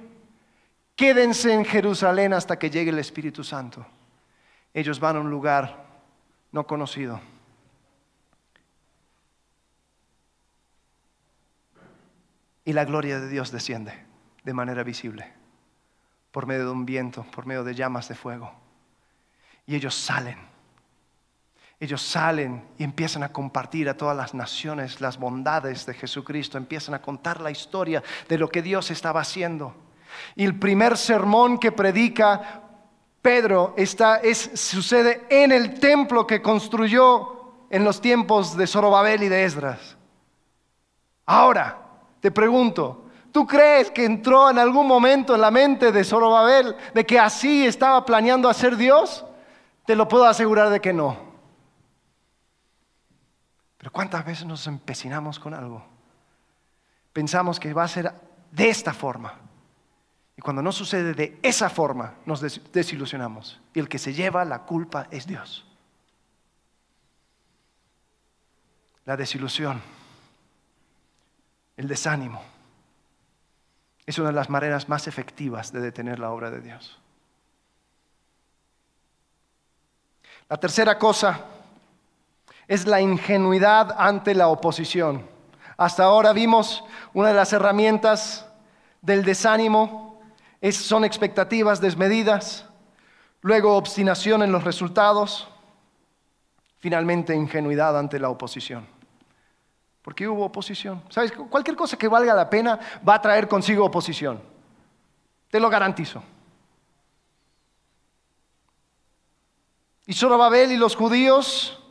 [0.95, 3.85] quédense en Jerusalén hasta que llegue el Espíritu Santo.
[4.73, 5.85] Ellos van a un lugar
[6.51, 7.19] no conocido.
[12.67, 13.93] Y la gloria de Dios desciende
[14.43, 15.31] de manera visible
[16.33, 18.51] por medio de un viento, por medio de llamas de fuego.
[19.65, 20.37] Y ellos salen.
[21.79, 26.93] Ellos salen y empiezan a compartir a todas las naciones las bondades de Jesucristo, empiezan
[26.93, 29.73] a contar la historia de lo que Dios estaba haciendo.
[30.35, 32.63] Y el primer sermón que predica
[33.21, 39.29] Pedro está, es, sucede en el templo que construyó en los tiempos de Zorobabel y
[39.29, 39.95] de Esdras.
[41.25, 41.86] Ahora,
[42.27, 47.05] te pregunto, ¿tú crees que entró en algún momento en la mente de Zorobabel de
[47.05, 49.23] que así estaba planeando hacer Dios?
[49.85, 51.15] Te lo puedo asegurar de que no.
[53.77, 55.85] Pero ¿cuántas veces nos empecinamos con algo?
[57.13, 58.11] Pensamos que va a ser
[58.51, 59.35] de esta forma.
[60.35, 62.41] Y cuando no sucede de esa forma, nos
[62.73, 63.61] desilusionamos.
[63.73, 65.65] Y el que se lleva la culpa es Dios.
[69.05, 69.81] La desilusión,
[71.77, 72.41] el desánimo,
[74.05, 76.99] es una de las maneras más efectivas de detener la obra de Dios.
[80.49, 81.41] La tercera cosa
[82.67, 85.25] es la ingenuidad ante la oposición.
[85.77, 88.45] Hasta ahora vimos una de las herramientas
[89.01, 90.07] del desánimo
[90.71, 92.65] son expectativas desmedidas,
[93.41, 95.47] luego obstinación en los resultados,
[96.79, 98.96] finalmente ingenuidad ante la oposición.
[100.07, 101.03] Porque hubo oposición.
[101.09, 101.33] ¿Sabes?
[101.33, 104.41] Cualquier cosa que valga la pena va a traer consigo oposición.
[105.51, 106.23] Te lo garantizo.
[110.05, 111.83] Y Zorobabel y los judíos,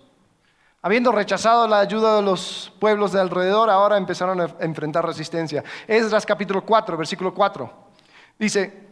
[0.81, 5.63] habiendo rechazado la ayuda de los pueblos de alrededor, ahora empezaron a enfrentar resistencia.
[5.87, 7.71] Esdras capítulo 4, versículo 4.
[8.39, 8.89] Dice,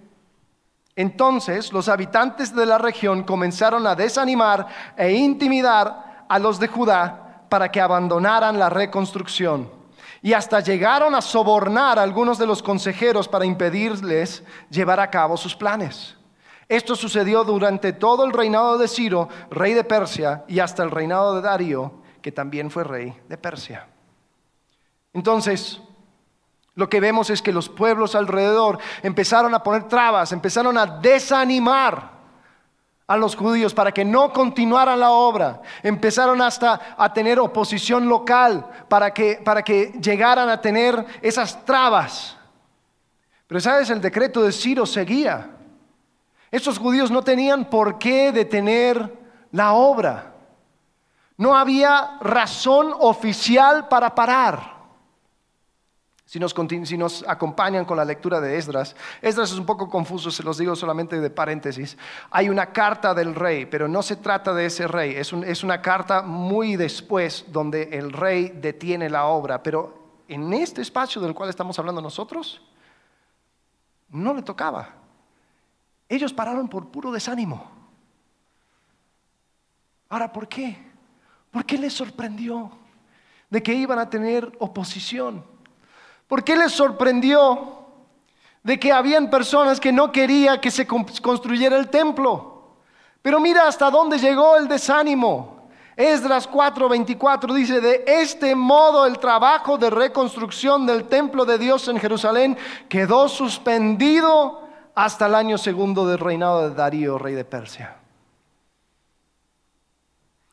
[0.97, 4.67] entonces los habitantes de la región comenzaron a desanimar
[4.99, 7.24] e intimidar a los de Judá
[7.55, 9.71] para que abandonaran la reconstrucción.
[10.23, 15.37] Y hasta llegaron a sobornar a algunos de los consejeros para impedirles llevar a cabo
[15.37, 16.17] sus planes.
[16.69, 21.37] Esto sucedió durante todo el reinado de Ciro, rey de Persia, y hasta el reinado
[21.37, 23.87] de Darío, que también fue rey de Persia.
[25.13, 25.81] Entonces,
[26.75, 32.14] lo que vemos es que los pueblos alrededor empezaron a poner trabas, empezaron a desanimar
[33.07, 35.61] a los judíos para que no continuaran la obra.
[35.83, 42.37] Empezaron hasta a tener oposición local para que, para que llegaran a tener esas trabas.
[43.47, 45.51] Pero sabes, el decreto de Ciro seguía.
[46.51, 49.13] Estos judíos no tenían por qué detener
[49.51, 50.33] la obra.
[51.37, 54.74] No había razón oficial para parar.
[56.27, 60.57] Si nos, acompañan con la lectura de Esdras, Esdras es un poco confuso, se los
[60.57, 61.99] digo solamente de paréntesis.
[62.31, 65.83] Hay una carta del rey, pero no se trata de ese rey, es, es una
[65.83, 71.51] carta muy después donde el rey detiene la obra, pero en este espacio del cual
[71.51, 72.63] estamos hablando nosotros,
[74.09, 74.95] no le tocaba.
[76.09, 77.71] Ellos pararon por puro desánimo.
[80.09, 80.79] Ahora, ¿por qué?
[81.51, 82.73] ¿Por qué les sorprendió
[83.51, 85.54] de que iban a tener oposición?
[86.35, 87.85] ¿Por qué les sorprendió
[88.65, 92.75] de que habían personas que no querían que se construyera el templo?
[93.23, 95.69] Pero mira hasta dónde llegó el desánimo.
[95.95, 102.01] Esdras 4:24 dice, de este modo el trabajo de reconstrucción del templo de Dios en
[102.01, 107.99] Jerusalén quedó suspendido hasta el año segundo del reinado de Darío, rey de Persia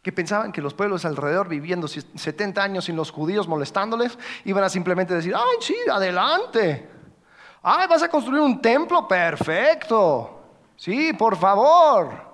[0.01, 4.69] que pensaban que los pueblos alrededor viviendo 70 años sin los judíos molestándoles, iban a
[4.69, 6.89] simplemente decir, ay, sí, adelante.
[7.61, 10.41] Ay, vas a construir un templo, perfecto.
[10.75, 12.31] Sí, por favor.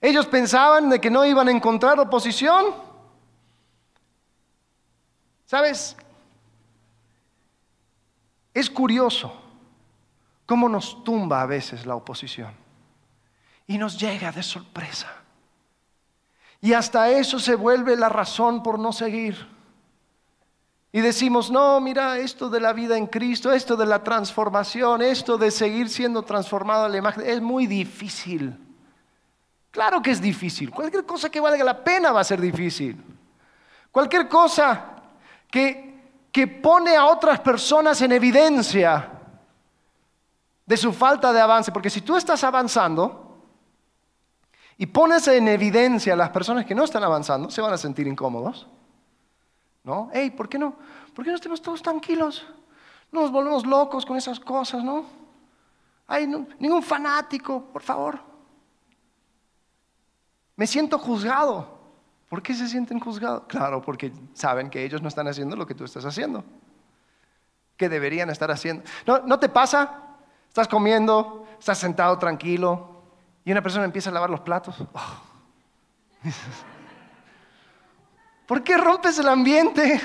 [0.00, 2.66] Ellos pensaban de que no iban a encontrar oposición.
[5.44, 5.96] ¿Sabes?
[8.54, 9.32] Es curioso
[10.46, 12.54] cómo nos tumba a veces la oposición
[13.66, 15.17] y nos llega de sorpresa.
[16.60, 19.46] Y hasta eso se vuelve la razón por no seguir.
[20.90, 25.36] Y decimos, no, mira, esto de la vida en Cristo, esto de la transformación, esto
[25.36, 28.56] de seguir siendo transformado a la imagen, es muy difícil.
[29.70, 30.70] Claro que es difícil.
[30.70, 32.96] Cualquier cosa que valga la pena va a ser difícil.
[33.92, 34.96] Cualquier cosa
[35.50, 39.12] que, que pone a otras personas en evidencia
[40.64, 43.27] de su falta de avance, porque si tú estás avanzando,
[44.78, 48.06] y pones en evidencia a las personas que no están avanzando, se van a sentir
[48.06, 48.66] incómodos.
[49.82, 50.08] ¿No?
[50.12, 50.74] Hey, ¿por qué no?
[51.14, 52.46] ¿Por qué no estemos todos tranquilos?
[53.10, 55.04] No nos volvemos locos con esas cosas, ¿no?
[56.06, 58.20] Hay ningún fanático, por favor.
[60.56, 61.76] Me siento juzgado.
[62.28, 63.44] ¿Por qué se sienten juzgados?
[63.48, 66.44] Claro, porque saben que ellos no están haciendo lo que tú estás haciendo.
[67.76, 68.84] Que deberían estar haciendo.
[69.06, 70.04] ¿No, ¿no te pasa
[70.48, 72.97] Estás comiendo, estás sentado tranquilo
[73.48, 74.76] y una persona empieza a lavar los platos.
[74.78, 75.22] Oh.
[78.46, 79.98] ¿Por qué rompes el ambiente?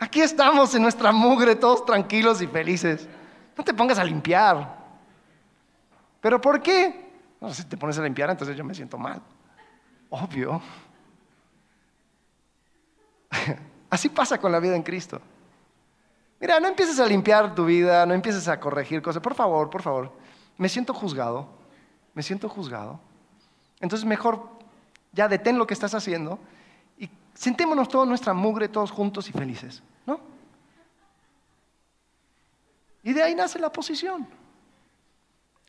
[0.00, 3.08] Aquí estamos en nuestra mugre, todos tranquilos y felices.
[3.56, 4.78] No te pongas a limpiar.
[6.20, 7.12] ¿Pero por qué?
[7.40, 9.22] No, si te pones a limpiar, entonces yo me siento mal.
[10.10, 10.60] Obvio.
[13.90, 15.20] Así pasa con la vida en Cristo.
[16.40, 19.22] Mira, no empieces a limpiar tu vida, no empieces a corregir cosas.
[19.22, 20.10] Por favor, por favor.
[20.58, 21.61] Me siento juzgado.
[22.14, 23.00] Me siento juzgado.
[23.80, 24.48] Entonces mejor
[25.12, 26.38] ya detén lo que estás haciendo
[26.98, 29.82] y sentémonos todos nuestra mugre, todos juntos y felices.
[30.06, 30.20] ¿No?
[33.02, 34.26] Y de ahí nace la posición.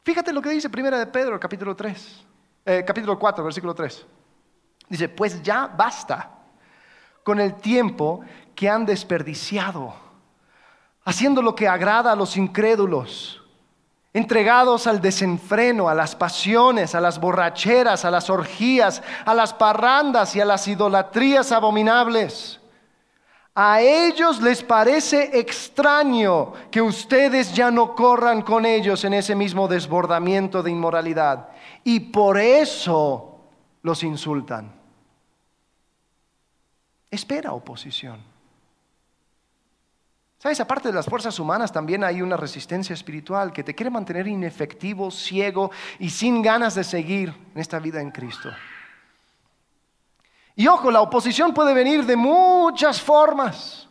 [0.03, 2.25] Fíjate lo que dice Primera de Pedro, capítulo 3,
[2.65, 4.05] eh, capítulo 4, versículo 3.
[4.89, 6.29] Dice, pues ya basta
[7.23, 8.21] con el tiempo
[8.53, 9.95] que han desperdiciado,
[11.05, 13.42] haciendo lo que agrada a los incrédulos,
[14.14, 20.36] entregados al desenfreno, a las pasiones, a las borracheras, a las orgías, a las parrandas
[20.36, 22.59] y a las idolatrías abominables
[23.55, 29.68] a ellos les parece extraño que ustedes ya no corran con ellos en ese mismo
[29.68, 31.49] desbordamiento de inmoralidad.
[31.84, 33.41] Y por eso
[33.84, 34.74] los insultan.
[37.11, 38.32] Espera oposición.
[40.43, 40.59] ¿Sabes?
[40.59, 45.09] Aparte de las fuerzas humanas, también hay una resistencia espiritual que te quiere mantener inefectivo,
[45.09, 48.49] ciego y sin ganas de seguir en esta vida en Cristo.
[50.57, 53.87] Y ojo, la oposición puede venir de muchas formas.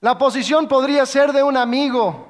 [0.00, 2.26] La oposición podría ser de un amigo,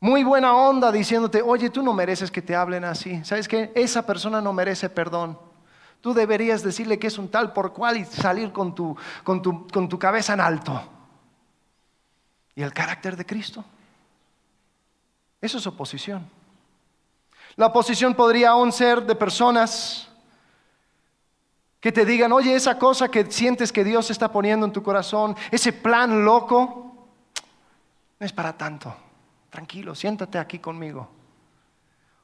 [0.00, 3.24] muy buena onda, diciéndote, oye, tú no mereces que te hablen así.
[3.24, 3.72] ¿Sabes qué?
[3.74, 5.45] Esa persona no merece perdón.
[6.00, 9.66] Tú deberías decirle que es un tal por cual y salir con tu, con tu,
[9.68, 10.82] con tu cabeza en alto.
[12.54, 13.64] ¿Y el carácter de Cristo?
[15.40, 16.28] Eso es oposición.
[17.56, 20.08] La oposición podría aún ser de personas
[21.80, 25.36] que te digan, oye, esa cosa que sientes que Dios está poniendo en tu corazón,
[25.50, 27.08] ese plan loco,
[28.18, 28.94] no es para tanto.
[29.50, 31.08] Tranquilo, siéntate aquí conmigo.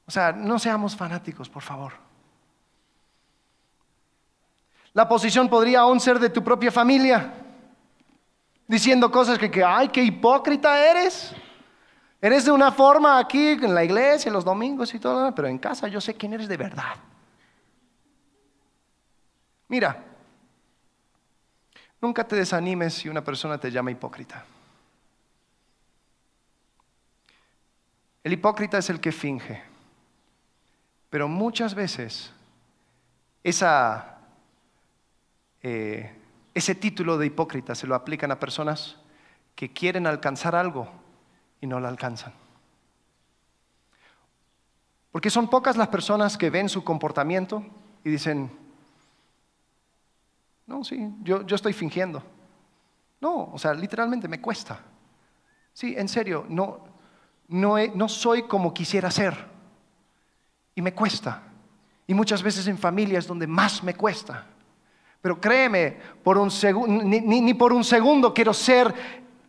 [0.07, 1.93] O sea, no seamos fanáticos, por favor.
[4.95, 7.33] La posición podría aún ser de tu propia familia,
[8.67, 11.35] diciendo cosas que, que ay, qué hipócrita eres.
[12.21, 15.89] Eres de una forma aquí en la iglesia, los domingos y todo, pero en casa
[15.89, 16.95] yo sé quién eres de verdad.
[19.67, 20.05] Mira,
[22.01, 24.45] nunca te desanimes si una persona te llama hipócrita.
[28.23, 29.63] El hipócrita es el que finge,
[31.11, 32.31] pero muchas veces
[35.63, 36.13] eh,
[36.55, 38.97] ese título de hipócrita se lo aplican a personas
[39.55, 40.89] que quieren alcanzar algo
[41.61, 42.33] y no lo alcanzan.
[45.13, 47.65] Porque son pocas las personas que ven su comportamiento
[48.03, 48.51] y dicen,
[50.67, 52.23] no, sí, yo, estoy fingiendo.
[53.21, 54.81] No, o sea, literalmente me cuesta.
[55.73, 56.85] Sí, en serio, no,
[57.49, 59.37] no, no soy como quisiera ser.
[60.75, 61.43] Y me cuesta.
[62.07, 64.47] Y muchas veces en familias donde más me cuesta.
[65.23, 65.99] Pero créeme,
[66.89, 68.93] ni, ni por un segundo quiero ser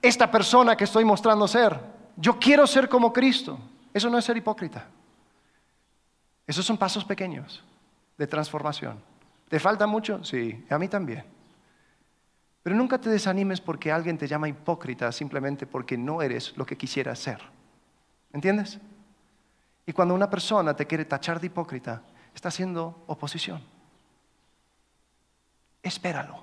[0.01, 1.78] esta persona que estoy mostrando ser.
[2.15, 3.57] Yo quiero ser como Cristo.
[3.93, 4.88] Eso no es ser hipócrita.
[6.45, 7.63] Esos son pasos pequeños
[8.17, 9.01] de transformación.
[9.49, 10.24] ¿Te falta mucho?
[10.24, 11.24] Sí, a mí también.
[12.61, 16.78] Pero nunca te desanimes porque alguien te llama hipócrita simplemente porque no eres lo que
[16.78, 17.39] quisieras ser.
[18.32, 18.80] ¿Entiendes?
[19.86, 22.03] Y cuando una persona te quiere tachar de hipócrita,
[22.34, 23.61] está haciendo oposición.
[25.84, 26.42] Espéralo.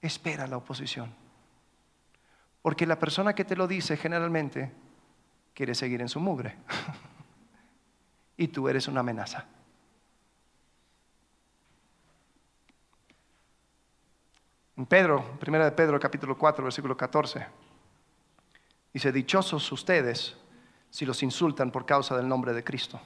[0.00, 1.12] Espera la oposición.
[2.62, 4.72] Porque la persona que te lo dice generalmente
[5.52, 6.56] quiere seguir en su mugre.
[8.36, 9.44] y tú eres una amenaza.
[14.76, 17.44] En Pedro, primera de Pedro, capítulo 4, versículo 14,
[18.92, 20.36] dice, dichosos ustedes
[20.88, 23.00] si los insultan por causa del nombre de Cristo,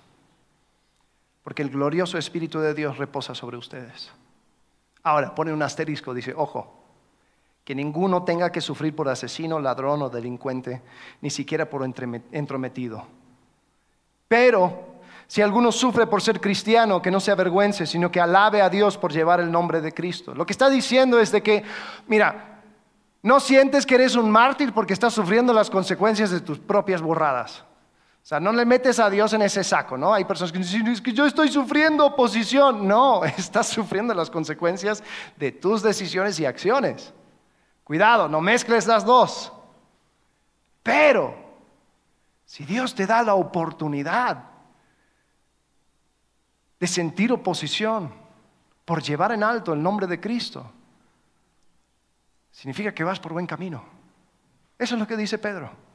[1.42, 4.12] porque el glorioso Espíritu de Dios reposa sobre ustedes.
[5.02, 6.82] Ahora, pone un asterisco, dice, ojo,
[7.64, 10.82] que ninguno tenga que sufrir por asesino, ladrón o delincuente,
[11.20, 13.06] ni siquiera por entrometido.
[14.28, 14.92] Pero
[15.26, 18.98] si alguno sufre por ser cristiano, que no se avergüence, sino que alabe a Dios
[18.98, 20.34] por llevar el nombre de Cristo.
[20.34, 21.62] Lo que está diciendo es de que,
[22.06, 22.60] mira,
[23.22, 27.64] no sientes que eres un mártir porque estás sufriendo las consecuencias de tus propias borradas.
[28.22, 30.14] O sea, no le metes a Dios en ese saco, ¿no?
[30.14, 32.86] Hay personas que dicen, es que yo estoy sufriendo oposición.
[32.86, 35.02] No, estás sufriendo las consecuencias
[35.36, 37.12] de tus decisiones y acciones.
[37.82, 39.52] Cuidado, no mezcles las dos.
[40.84, 41.34] Pero,
[42.44, 44.44] si Dios te da la oportunidad
[46.78, 48.12] de sentir oposición
[48.84, 50.70] por llevar en alto el nombre de Cristo,
[52.52, 53.84] significa que vas por buen camino.
[54.78, 55.91] Eso es lo que dice Pedro.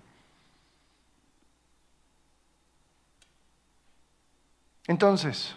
[4.88, 5.56] Entonces,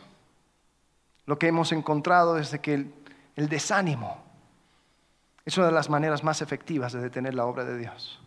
[1.26, 4.22] lo que hemos encontrado es que el, desánimo
[5.44, 8.20] es una de las maneras más efectivas de detener la obra de Dios.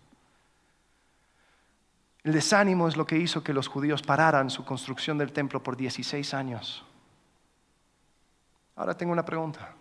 [2.23, 5.75] El desánimo es lo que hizo que los judíos pararan su construcción del templo por
[5.75, 6.85] 16 años.
[8.77, 9.73] Ahora tengo una pregunta.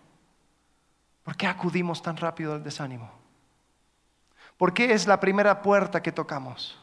[1.23, 3.09] ¿Por qué acudimos tan rápido al desánimo?
[4.57, 6.82] ¿Por qué es la primera puerta que tocamos?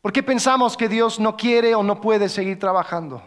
[0.00, 3.22] ¿Por qué pensamos que Dios no quiere o no puede seguir trabajando?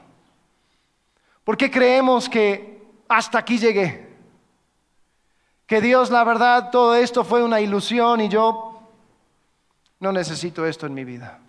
[1.43, 4.09] ¿Por qué creemos que hasta aquí llegué?
[5.65, 8.81] Que Dios, la verdad, todo esto fue una ilusión y yo
[9.99, 11.39] no necesito esto en mi vida.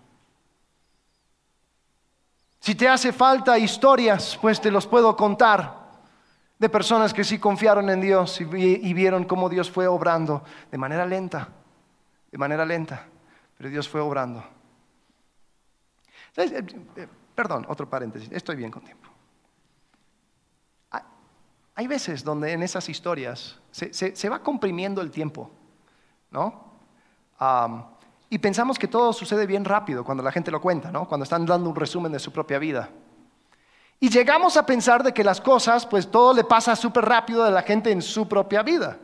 [2.61, 5.83] Si te hace falta historias, pues te los puedo contar
[6.63, 8.45] de personas que sí confiaron en Dios y,
[8.95, 11.49] vieron cómo Dios fue obrando de manera lenta,
[12.31, 13.05] de manera lenta,
[13.59, 14.45] pero Dios fue obrando.
[16.37, 16.65] Eh,
[16.97, 19.09] eh, perdón, otro paréntesis, estoy bien con tiempo.
[21.75, 25.51] Hay veces donde en esas historias se, va comprimiendo el tiempo,
[26.31, 26.71] ¿no?
[28.29, 31.09] y pensamos que todo sucede bien rápido cuando la gente lo cuenta, ¿no?
[31.09, 32.89] Cuando están dando un resumen de su propia vida.
[33.99, 37.51] Y llegamos a pensar de que las cosas, pues todo le pasa súper rápido a
[37.51, 38.99] la gente en su propia vida.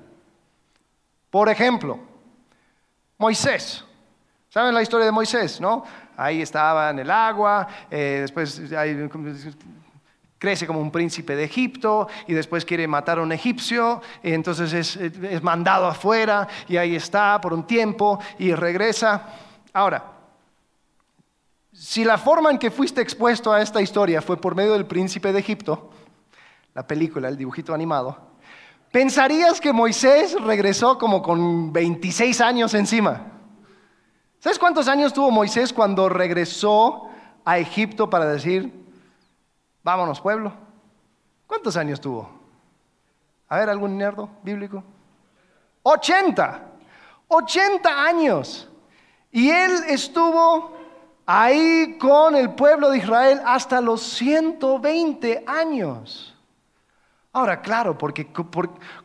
[1.30, 1.98] Por ejemplo,
[3.18, 3.84] Moisés.
[4.48, 5.84] ¿Saben la historia de Moisés, no?
[6.20, 8.60] Ahí estaba en el agua, eh, después
[10.36, 14.72] crece como un príncipe de Egipto y después quiere matar a un egipcio, y entonces
[14.72, 19.28] es, es mandado afuera y ahí está por un tiempo y regresa.
[19.72, 20.04] Ahora,
[21.72, 25.32] si la forma en que fuiste expuesto a esta historia fue por medio del príncipe
[25.32, 25.92] de Egipto,
[26.74, 28.18] la película, el dibujito animado,
[28.90, 33.37] pensarías que Moisés regresó como con 26 años encima.
[34.40, 37.08] ¿Sabes cuántos años tuvo Moisés cuando regresó
[37.44, 38.72] a Egipto para decir,
[39.82, 40.52] vámonos pueblo?
[41.46, 42.28] ¿Cuántos años tuvo?
[43.48, 44.84] A ver, algún nerdo bíblico.
[45.82, 46.62] 80.
[47.28, 48.68] 80 años.
[49.32, 50.76] Y él estuvo
[51.26, 56.34] ahí con el pueblo de Israel hasta los 120 años.
[57.32, 58.28] Ahora, claro, porque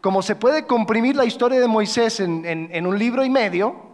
[0.02, 3.93] como se puede comprimir la historia de Moisés en, un libro y medio,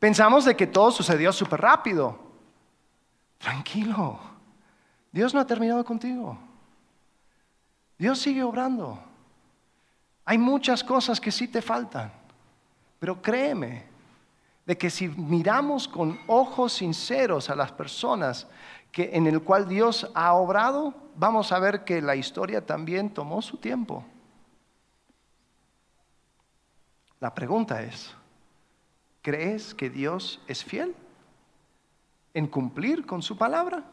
[0.00, 2.18] pensamos de que todo sucedió súper rápido.
[3.38, 4.18] Tranquilo,
[5.12, 6.36] Dios no ha terminado contigo.
[7.96, 8.98] Dios sigue obrando.
[10.24, 12.12] Hay muchas cosas que sí te faltan,
[12.98, 13.88] pero créeme,
[14.66, 18.46] de que si miramos con ojos sinceros a las personas
[18.92, 23.42] que, en el cual Dios ha obrado, vamos a ver que la historia también tomó
[23.42, 24.04] su tiempo.
[27.18, 28.14] La pregunta es,
[29.22, 30.94] ¿crees que Dios es fiel
[32.34, 33.84] en cumplir con su palabra?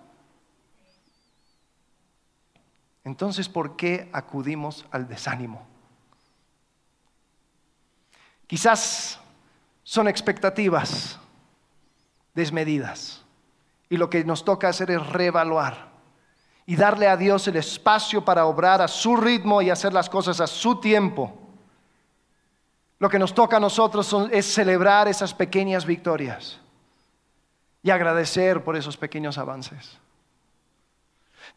[3.04, 5.66] Entonces, ¿por qué acudimos al desánimo?
[8.48, 9.20] Quizás
[9.84, 11.18] son expectativas
[12.34, 13.24] desmedidas.
[13.90, 15.88] Y lo que nos toca hacer es reevaluar
[16.66, 20.42] y darle a Dios el espacio para obrar a su ritmo y hacer las cosas
[20.42, 21.47] a su tiempo.
[23.00, 26.60] Lo que nos toca a nosotros es celebrar esas pequeñas victorias
[27.84, 30.00] y agradecer por esos pequeños avances.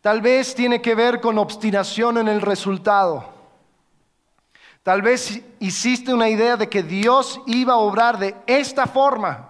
[0.00, 3.40] Tal vez tiene que ver con obstinación en el resultado.
[4.82, 9.48] Tal vez hiciste una idea de que Dios iba a obrar de esta forma.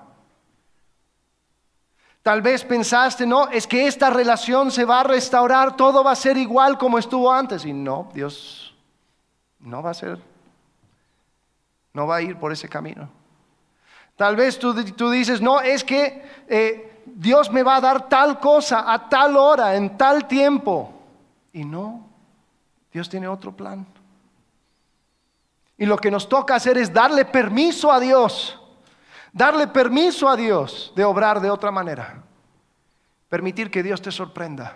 [2.22, 6.16] Tal vez pensaste, no, es que esta relación se va a restaurar, todo va a
[6.16, 7.64] ser igual como estuvo antes.
[7.64, 8.74] Y no, Dios
[9.58, 10.18] no va a ser,
[11.92, 13.08] no va a ir por ese camino.
[14.16, 18.92] Tal vez tú, dices, no, es que eh, Dios me va a dar tal cosa
[18.92, 20.92] a tal hora, en tal tiempo.
[21.52, 22.06] Y no,
[22.92, 23.86] Dios tiene otro plan.
[25.78, 28.60] Y lo que nos toca hacer es darle permiso a Dios,
[29.32, 32.22] darle permiso a Dios de obrar de otra manera.
[33.30, 34.74] Permitir que Dios te sorprenda.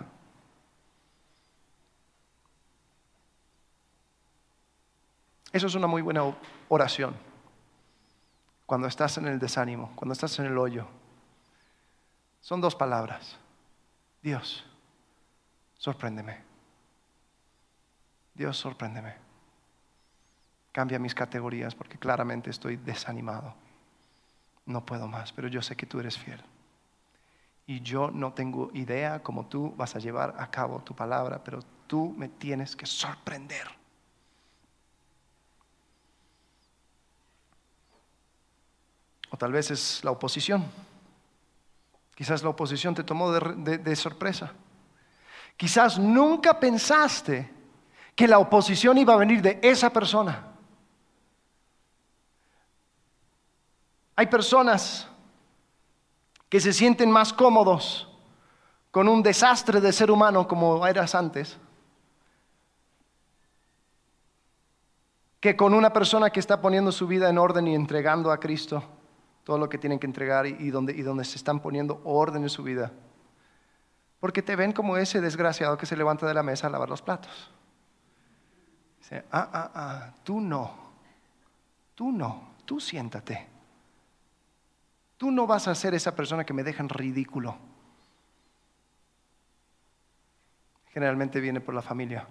[5.51, 6.23] Eso es una muy buena
[6.69, 7.15] oración.
[8.65, 10.87] Cuando estás en el desánimo, cuando estás en el hoyo.
[12.41, 13.37] Son dos palabras.
[14.21, 14.65] Dios,
[15.77, 16.41] sorpréndeme.
[18.33, 19.15] Dios, sorpréndeme.
[20.71, 23.55] Cambia mis categorías porque claramente estoy desanimado.
[24.65, 26.41] no puedo más, pero yo sé que tú eres fiel.
[27.67, 31.59] Y yo no tengo idea cómo tú vas a llevar a cabo tu palabra, pero
[31.87, 33.84] tú me tienes que sorprender.
[39.29, 40.65] O tal vez es la oposición.
[42.15, 44.53] Quizás la oposición te tomó de, sorpresa.
[45.57, 47.51] Quizás nunca pensaste
[48.15, 50.47] que la oposición iba a venir de esa persona.
[54.15, 55.07] Hay personas
[56.47, 58.07] que se sienten más cómodos
[58.91, 61.57] con un desastre de ser humano como eras antes,
[65.41, 68.94] que con una persona que está poniendo su vida en orden y entregando a Cristo
[69.45, 72.49] todo lo que tienen que entregar y, donde, y donde se están poniendo orden en
[72.49, 72.91] su vida.
[74.19, 77.03] Porque te ven como ese desgraciado que se levanta de la mesa a lavar los
[77.03, 77.51] platos.
[78.97, 80.73] Dice, ah, ah, ah, tú no,
[81.93, 83.47] tú no, tú siéntate.
[85.15, 87.55] Tú no vas a ser esa persona que me deja en ridículo.
[90.87, 92.27] Generalmente viene por la familia.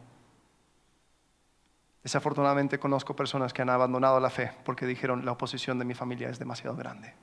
[2.05, 6.29] Desafortunadamente conozco personas que han abandonado la fe porque dijeron la oposición de mi familia
[6.29, 7.15] es demasiado grande.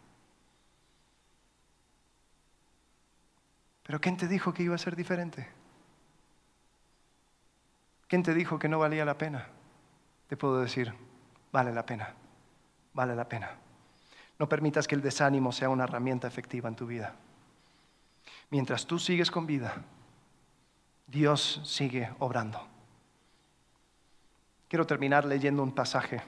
[3.84, 5.48] Pero ¿quién te dijo que iba a ser diferente?
[8.08, 9.50] ¿Quién te dijo que no valía la pena?
[10.28, 10.92] Te puedo decir,
[11.52, 12.16] vale la pena,
[12.94, 13.52] vale la pena.
[14.40, 17.14] No permitas que el desánimo sea una herramienta efectiva en tu vida.
[18.50, 19.84] Mientras tú sigues con vida,
[21.06, 22.70] Dios sigue obrando.
[24.72, 26.22] Quiero terminar leyendo un pasaje,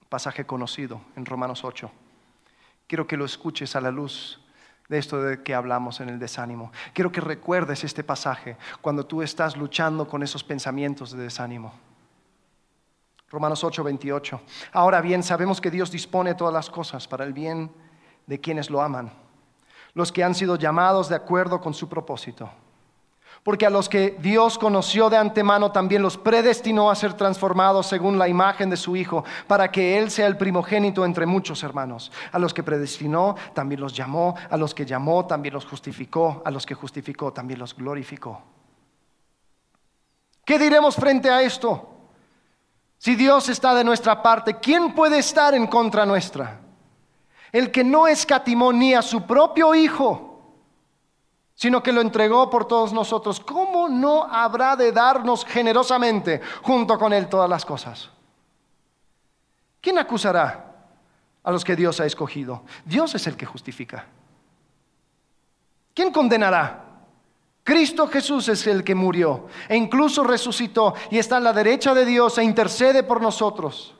[0.00, 1.90] un pasaje conocido en Romanos 8.
[2.86, 4.40] Quiero que lo escuches a la luz
[4.88, 6.70] de esto de que hablamos en el desánimo.
[6.94, 11.74] Quiero que recuerdes este pasaje cuando tú estás luchando con esos pensamientos de desánimo.
[13.28, 14.40] Romanos 8, 28.
[14.70, 17.72] Ahora bien, sabemos que Dios dispone todas las cosas para el bien
[18.24, 19.12] de quienes lo aman,
[19.94, 22.48] los que han sido llamados de acuerdo con su propósito.
[23.42, 28.16] Porque a los que Dios conoció de antemano también los predestinó a ser transformados según
[28.16, 32.12] la imagen de su Hijo, para que Él sea el primogénito entre muchos hermanos.
[32.30, 36.52] A los que predestinó también los llamó, a los que llamó también los justificó, a
[36.52, 38.40] los que justificó también los glorificó.
[40.44, 41.88] ¿Qué diremos frente a esto?
[42.98, 46.60] Si Dios está de nuestra parte, ¿quién puede estar en contra nuestra?
[47.50, 50.31] El que no escatimó ni a su propio Hijo
[51.62, 57.12] sino que lo entregó por todos nosotros, ¿cómo no habrá de darnos generosamente junto con
[57.12, 58.10] Él todas las cosas?
[59.80, 60.88] ¿Quién acusará
[61.40, 62.64] a los que Dios ha escogido?
[62.84, 64.06] Dios es el que justifica.
[65.94, 66.84] ¿Quién condenará?
[67.62, 72.04] Cristo Jesús es el que murió e incluso resucitó y está a la derecha de
[72.04, 73.94] Dios e intercede por nosotros.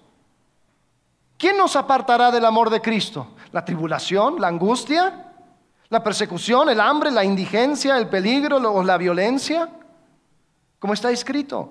[1.39, 3.29] ¿Quién nos apartará del amor de Cristo?
[3.53, 4.41] ¿La tribulación?
[4.41, 5.32] ¿La angustia?
[5.93, 9.69] La persecución, el hambre, la indigencia, el peligro o la violencia.
[10.79, 11.71] Como está escrito,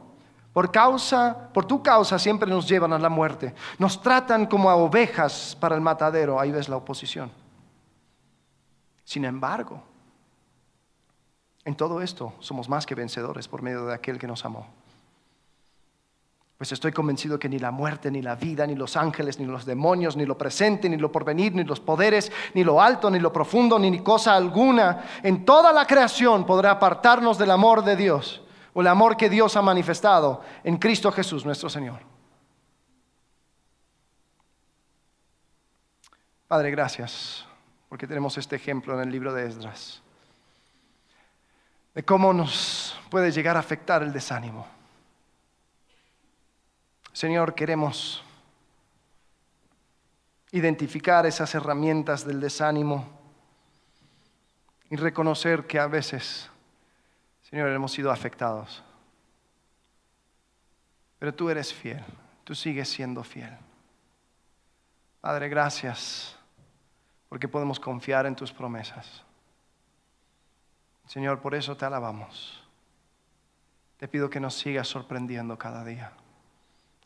[0.54, 3.56] por causa, por tu causa siempre nos llevan a la muerte.
[3.80, 6.40] Nos tratan como a ovejas para el matadero.
[6.40, 7.32] Ahí ves la oposición.
[9.04, 9.82] Sin embargo,
[11.66, 14.68] en todo esto somos más que vencedores por medio de aquel que nos amó.
[16.62, 19.66] Pues estoy convencido que ni la muerte, ni la vida, ni los ángeles, ni los
[19.66, 23.34] demonios, ni lo presente, ni lo porvenir, ni los poderes, ni lo alto, ni lo
[23.34, 28.44] profundo, ni, cosa alguna en toda la creación podrá apartarnos del amor de Dios
[28.76, 32.02] o el amor que Dios ha manifestado en Cristo Jesús nuestro Señor.
[36.48, 37.44] Padre, gracias
[37.90, 40.04] porque tenemos este ejemplo en el libro de Esdras
[41.96, 44.81] de cómo nos puede llegar a afectar el desánimo.
[47.14, 48.24] Señor, queremos
[50.52, 53.08] identificar esas herramientas del desánimo
[54.90, 56.50] y reconocer que a veces,
[57.42, 58.84] Señor, hemos sido afectados.
[61.20, 62.04] Pero tú eres fiel,
[62.44, 63.58] tú sigues siendo fiel.
[65.22, 66.36] Padre, gracias
[67.30, 69.24] porque podemos confiar en tus promesas.
[71.08, 72.62] Señor, por eso te alabamos.
[73.98, 76.12] Te pido que nos sigas sorprendiendo cada día.